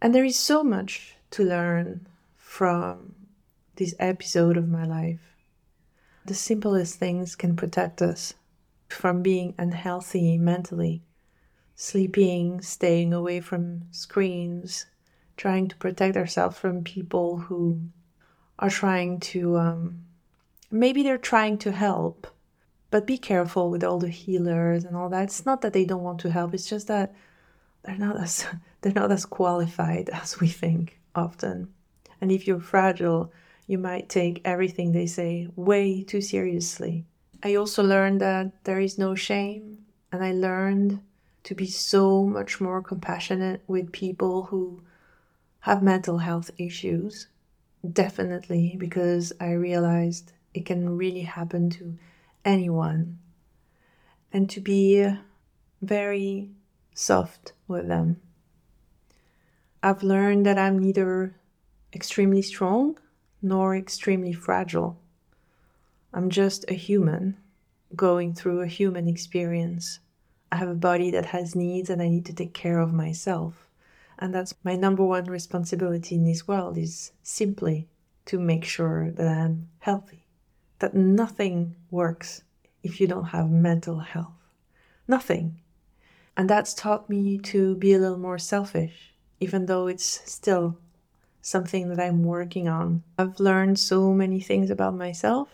And 0.00 0.14
there 0.14 0.24
is 0.24 0.38
so 0.38 0.64
much 0.64 1.16
to 1.32 1.44
learn 1.44 2.06
from 2.36 3.14
this 3.76 3.94
episode 3.98 4.56
of 4.56 4.68
my 4.68 4.84
life. 4.84 5.36
The 6.24 6.34
simplest 6.34 6.98
things 6.98 7.34
can 7.36 7.56
protect 7.56 8.00
us 8.02 8.34
from 8.92 9.22
being 9.22 9.54
unhealthy 9.58 10.38
mentally 10.38 11.02
sleeping, 11.74 12.60
staying 12.60 13.12
away 13.12 13.40
from 13.40 13.82
screens, 13.90 14.86
trying 15.36 15.66
to 15.68 15.76
protect 15.76 16.16
ourselves 16.16 16.56
from 16.56 16.84
people 16.84 17.38
who 17.38 17.80
are 18.58 18.70
trying 18.70 19.18
to, 19.18 19.56
um, 19.56 20.04
maybe 20.70 21.02
they're 21.02 21.18
trying 21.18 21.58
to 21.58 21.72
help, 21.72 22.26
But 22.90 23.06
be 23.06 23.16
careful 23.18 23.70
with 23.70 23.82
all 23.82 23.98
the 23.98 24.10
healers 24.10 24.84
and 24.84 24.94
all 24.94 25.08
that. 25.08 25.24
It's 25.24 25.46
not 25.46 25.62
that 25.62 25.72
they 25.72 25.86
don't 25.86 26.02
want 26.02 26.20
to 26.20 26.30
help, 26.30 26.52
it's 26.54 26.68
just 26.68 26.88
that 26.88 27.14
they're 27.82 27.96
not 27.96 28.20
as 28.20 28.46
they're 28.82 28.92
not 28.92 29.10
as 29.10 29.24
qualified 29.24 30.08
as 30.22 30.38
we 30.38 30.48
think 30.48 31.00
often. 31.14 31.72
And 32.20 32.30
if 32.30 32.46
you're 32.46 32.60
fragile, 32.60 33.32
you 33.66 33.78
might 33.78 34.08
take 34.08 34.42
everything 34.44 34.92
they 34.92 35.06
say 35.06 35.48
way 35.56 36.04
too 36.04 36.20
seriously. 36.20 37.06
I 37.42 37.56
also 37.56 37.82
learned 37.82 38.20
that 38.20 38.64
there 38.64 38.78
is 38.80 38.98
no 38.98 39.14
shame, 39.14 39.84
and 40.12 40.22
I 40.22 40.32
learned 40.32 41.00
to 41.44 41.54
be 41.54 41.66
so 41.66 42.24
much 42.24 42.60
more 42.60 42.80
compassionate 42.80 43.62
with 43.66 43.90
people 43.90 44.44
who 44.44 44.82
have 45.60 45.82
mental 45.82 46.18
health 46.18 46.50
issues. 46.56 47.26
Definitely, 47.90 48.76
because 48.78 49.32
I 49.40 49.52
realized 49.52 50.32
it 50.54 50.66
can 50.66 50.96
really 50.96 51.22
happen 51.22 51.68
to 51.70 51.98
anyone. 52.44 53.18
And 54.32 54.48
to 54.50 54.60
be 54.60 55.12
very 55.80 56.50
soft 56.94 57.54
with 57.66 57.88
them. 57.88 58.20
I've 59.82 60.04
learned 60.04 60.46
that 60.46 60.58
I'm 60.58 60.78
neither 60.78 61.34
extremely 61.92 62.42
strong 62.42 62.98
nor 63.42 63.74
extremely 63.74 64.32
fragile. 64.32 65.01
I'm 66.14 66.28
just 66.28 66.64
a 66.68 66.74
human 66.74 67.36
going 67.96 68.34
through 68.34 68.60
a 68.60 68.66
human 68.66 69.08
experience. 69.08 70.00
I 70.50 70.56
have 70.56 70.68
a 70.68 70.74
body 70.74 71.10
that 71.10 71.26
has 71.26 71.54
needs 71.54 71.88
and 71.88 72.02
I 72.02 72.08
need 72.08 72.26
to 72.26 72.34
take 72.34 72.52
care 72.52 72.80
of 72.80 72.92
myself. 72.92 73.68
And 74.18 74.34
that's 74.34 74.54
my 74.62 74.76
number 74.76 75.04
one 75.04 75.24
responsibility 75.24 76.14
in 76.14 76.24
this 76.24 76.46
world 76.46 76.76
is 76.76 77.12
simply 77.22 77.88
to 78.26 78.38
make 78.38 78.64
sure 78.64 79.10
that 79.10 79.26
I'm 79.26 79.68
healthy. 79.80 80.26
That 80.80 80.94
nothing 80.94 81.76
works 81.90 82.42
if 82.82 83.00
you 83.00 83.06
don't 83.06 83.26
have 83.26 83.50
mental 83.50 84.00
health. 84.00 84.34
Nothing. 85.08 85.60
And 86.36 86.48
that's 86.48 86.74
taught 86.74 87.08
me 87.08 87.38
to 87.38 87.74
be 87.76 87.92
a 87.92 87.98
little 87.98 88.18
more 88.18 88.38
selfish, 88.38 89.14
even 89.40 89.66
though 89.66 89.86
it's 89.86 90.20
still 90.30 90.78
something 91.40 91.88
that 91.88 92.00
I'm 92.00 92.22
working 92.22 92.68
on. 92.68 93.02
I've 93.18 93.40
learned 93.40 93.78
so 93.78 94.12
many 94.12 94.40
things 94.40 94.70
about 94.70 94.94
myself, 94.94 95.48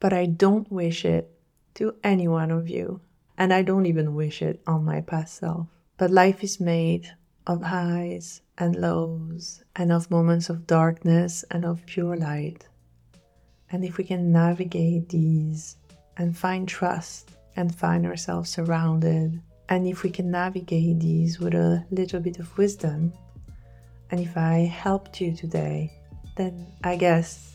but 0.00 0.12
I 0.12 0.26
don't 0.26 0.70
wish 0.70 1.04
it 1.04 1.30
to 1.74 1.94
any 2.02 2.28
one 2.28 2.50
of 2.50 2.68
you. 2.68 3.00
And 3.36 3.52
I 3.52 3.62
don't 3.62 3.86
even 3.86 4.14
wish 4.14 4.42
it 4.42 4.60
on 4.66 4.84
my 4.84 5.00
past 5.00 5.36
self. 5.36 5.68
But 5.96 6.10
life 6.10 6.42
is 6.42 6.60
made 6.60 7.10
of 7.46 7.62
highs 7.62 8.42
and 8.58 8.76
lows, 8.76 9.62
and 9.76 9.92
of 9.92 10.10
moments 10.10 10.50
of 10.50 10.66
darkness 10.66 11.44
and 11.50 11.64
of 11.64 11.86
pure 11.86 12.16
light. 12.16 12.66
And 13.70 13.84
if 13.84 13.96
we 13.96 14.04
can 14.04 14.32
navigate 14.32 15.08
these 15.08 15.76
and 16.16 16.36
find 16.36 16.68
trust 16.68 17.30
and 17.56 17.74
find 17.74 18.04
ourselves 18.06 18.50
surrounded, 18.50 19.40
and 19.68 19.86
if 19.86 20.02
we 20.02 20.10
can 20.10 20.30
navigate 20.30 21.00
these 21.00 21.38
with 21.38 21.54
a 21.54 21.84
little 21.90 22.20
bit 22.20 22.38
of 22.38 22.56
wisdom, 22.58 23.12
and 24.10 24.20
if 24.20 24.36
I 24.36 24.60
helped 24.64 25.20
you 25.20 25.34
today, 25.34 25.92
then 26.36 26.66
I 26.82 26.96
guess 26.96 27.54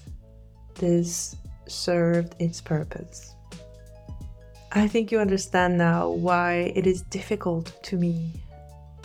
this 0.76 1.36
served 1.68 2.36
its 2.40 2.62
purpose. 2.62 3.36
I 4.72 4.88
think 4.88 5.12
you 5.12 5.20
understand 5.20 5.78
now 5.78 6.10
why 6.10 6.74
it 6.76 6.88
is 6.88 7.02
difficult 7.04 7.82
to 7.84 7.98
me 7.98 8.44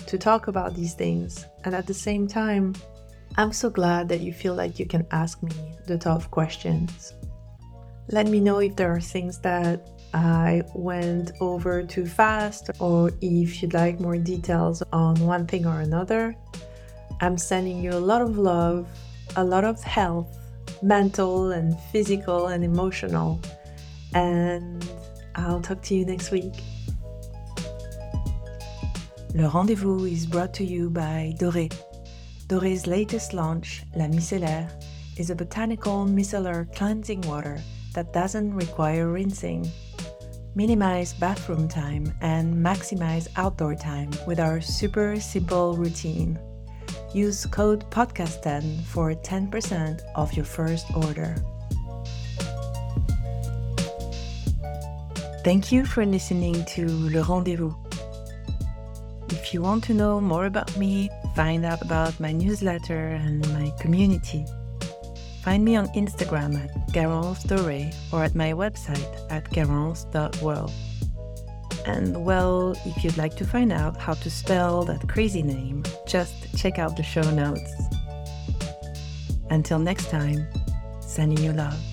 to 0.06 0.16
talk 0.16 0.48
about 0.48 0.74
these 0.74 0.94
things, 0.94 1.44
and 1.64 1.74
at 1.74 1.86
the 1.86 1.92
same 1.92 2.26
time, 2.26 2.74
I'm 3.36 3.52
so 3.52 3.68
glad 3.68 4.08
that 4.08 4.20
you 4.20 4.32
feel 4.32 4.54
like 4.54 4.78
you 4.78 4.86
can 4.86 5.06
ask 5.10 5.42
me 5.42 5.52
the 5.86 5.98
tough 5.98 6.30
questions. 6.30 7.12
Let 8.10 8.26
me 8.26 8.40
know 8.40 8.60
if 8.60 8.74
there 8.76 8.90
are 8.90 9.00
things 9.00 9.38
that 9.40 9.86
I 10.14 10.62
went 10.74 11.32
over 11.40 11.82
too 11.82 12.06
fast, 12.06 12.70
or 12.78 13.10
if 13.20 13.60
you'd 13.60 13.74
like 13.74 14.00
more 14.00 14.16
details 14.16 14.82
on 14.92 15.16
one 15.20 15.46
thing 15.46 15.66
or 15.66 15.80
another. 15.80 16.34
I'm 17.20 17.36
sending 17.36 17.82
you 17.82 17.90
a 17.92 18.00
lot 18.00 18.22
of 18.22 18.38
love, 18.38 18.88
a 19.36 19.44
lot 19.44 19.64
of 19.64 19.82
health, 19.82 20.38
mental 20.82 21.52
and 21.52 21.78
physical 21.92 22.48
and 22.48 22.64
emotional. 22.64 23.40
And 24.14 24.84
I'll 25.34 25.60
talk 25.60 25.82
to 25.82 25.94
you 25.94 26.04
next 26.04 26.30
week. 26.30 26.54
Le 29.34 29.48
rendezvous 29.48 30.04
is 30.04 30.26
brought 30.26 30.54
to 30.54 30.64
you 30.64 30.90
by 30.90 31.34
Doré. 31.38 31.72
Doré's 32.48 32.86
latest 32.86 33.34
launch, 33.34 33.84
La 33.94 34.06
Micellaire, 34.06 34.70
is 35.18 35.30
a 35.30 35.34
botanical 35.34 36.06
micellar 36.06 36.64
cleansing 36.74 37.20
water 37.22 37.60
that 37.94 38.12
doesn't 38.12 38.54
require 38.54 39.08
rinsing. 39.08 39.68
Minimize 40.54 41.12
bathroom 41.12 41.68
time 41.68 42.12
and 42.20 42.54
maximize 42.54 43.28
outdoor 43.36 43.74
time 43.74 44.10
with 44.26 44.40
our 44.40 44.60
super 44.60 45.20
simple 45.20 45.76
routine. 45.76 46.38
Use 47.12 47.46
code 47.46 47.88
podcast10 47.90 48.82
for 48.82 49.14
10% 49.14 50.00
off 50.14 50.36
your 50.36 50.44
first 50.44 50.86
order. 50.94 51.34
Thank 55.44 55.72
you 55.72 55.86
for 55.86 56.04
listening 56.04 56.64
to 56.76 56.86
Le 56.86 57.22
Rendezvous. 57.22 57.72
If 59.30 59.54
you 59.54 59.62
want 59.62 59.84
to 59.84 59.94
know 59.94 60.20
more 60.20 60.44
about 60.46 60.76
me, 60.76 61.08
find 61.34 61.64
out 61.64 61.80
about 61.80 62.18
my 62.20 62.32
newsletter 62.32 63.16
and 63.16 63.40
my 63.54 63.72
community, 63.80 64.44
find 65.42 65.64
me 65.64 65.76
on 65.76 65.86
Instagram 65.88 66.62
at 66.62 66.70
Garance 66.92 67.46
Doré 67.46 67.94
or 68.12 68.24
at 68.24 68.34
my 68.34 68.52
website 68.52 69.08
at 69.30 69.44
garance.world. 69.50 70.72
And 71.88 72.22
well, 72.22 72.76
if 72.84 73.02
you'd 73.02 73.16
like 73.16 73.34
to 73.36 73.46
find 73.46 73.72
out 73.72 73.96
how 73.96 74.12
to 74.12 74.30
spell 74.30 74.84
that 74.84 75.08
crazy 75.08 75.42
name, 75.42 75.84
just 76.06 76.54
check 76.56 76.78
out 76.78 76.98
the 76.98 77.02
show 77.02 77.28
notes. 77.30 77.72
Until 79.48 79.78
next 79.78 80.10
time, 80.10 80.46
sending 81.00 81.42
you 81.42 81.54
love. 81.54 81.87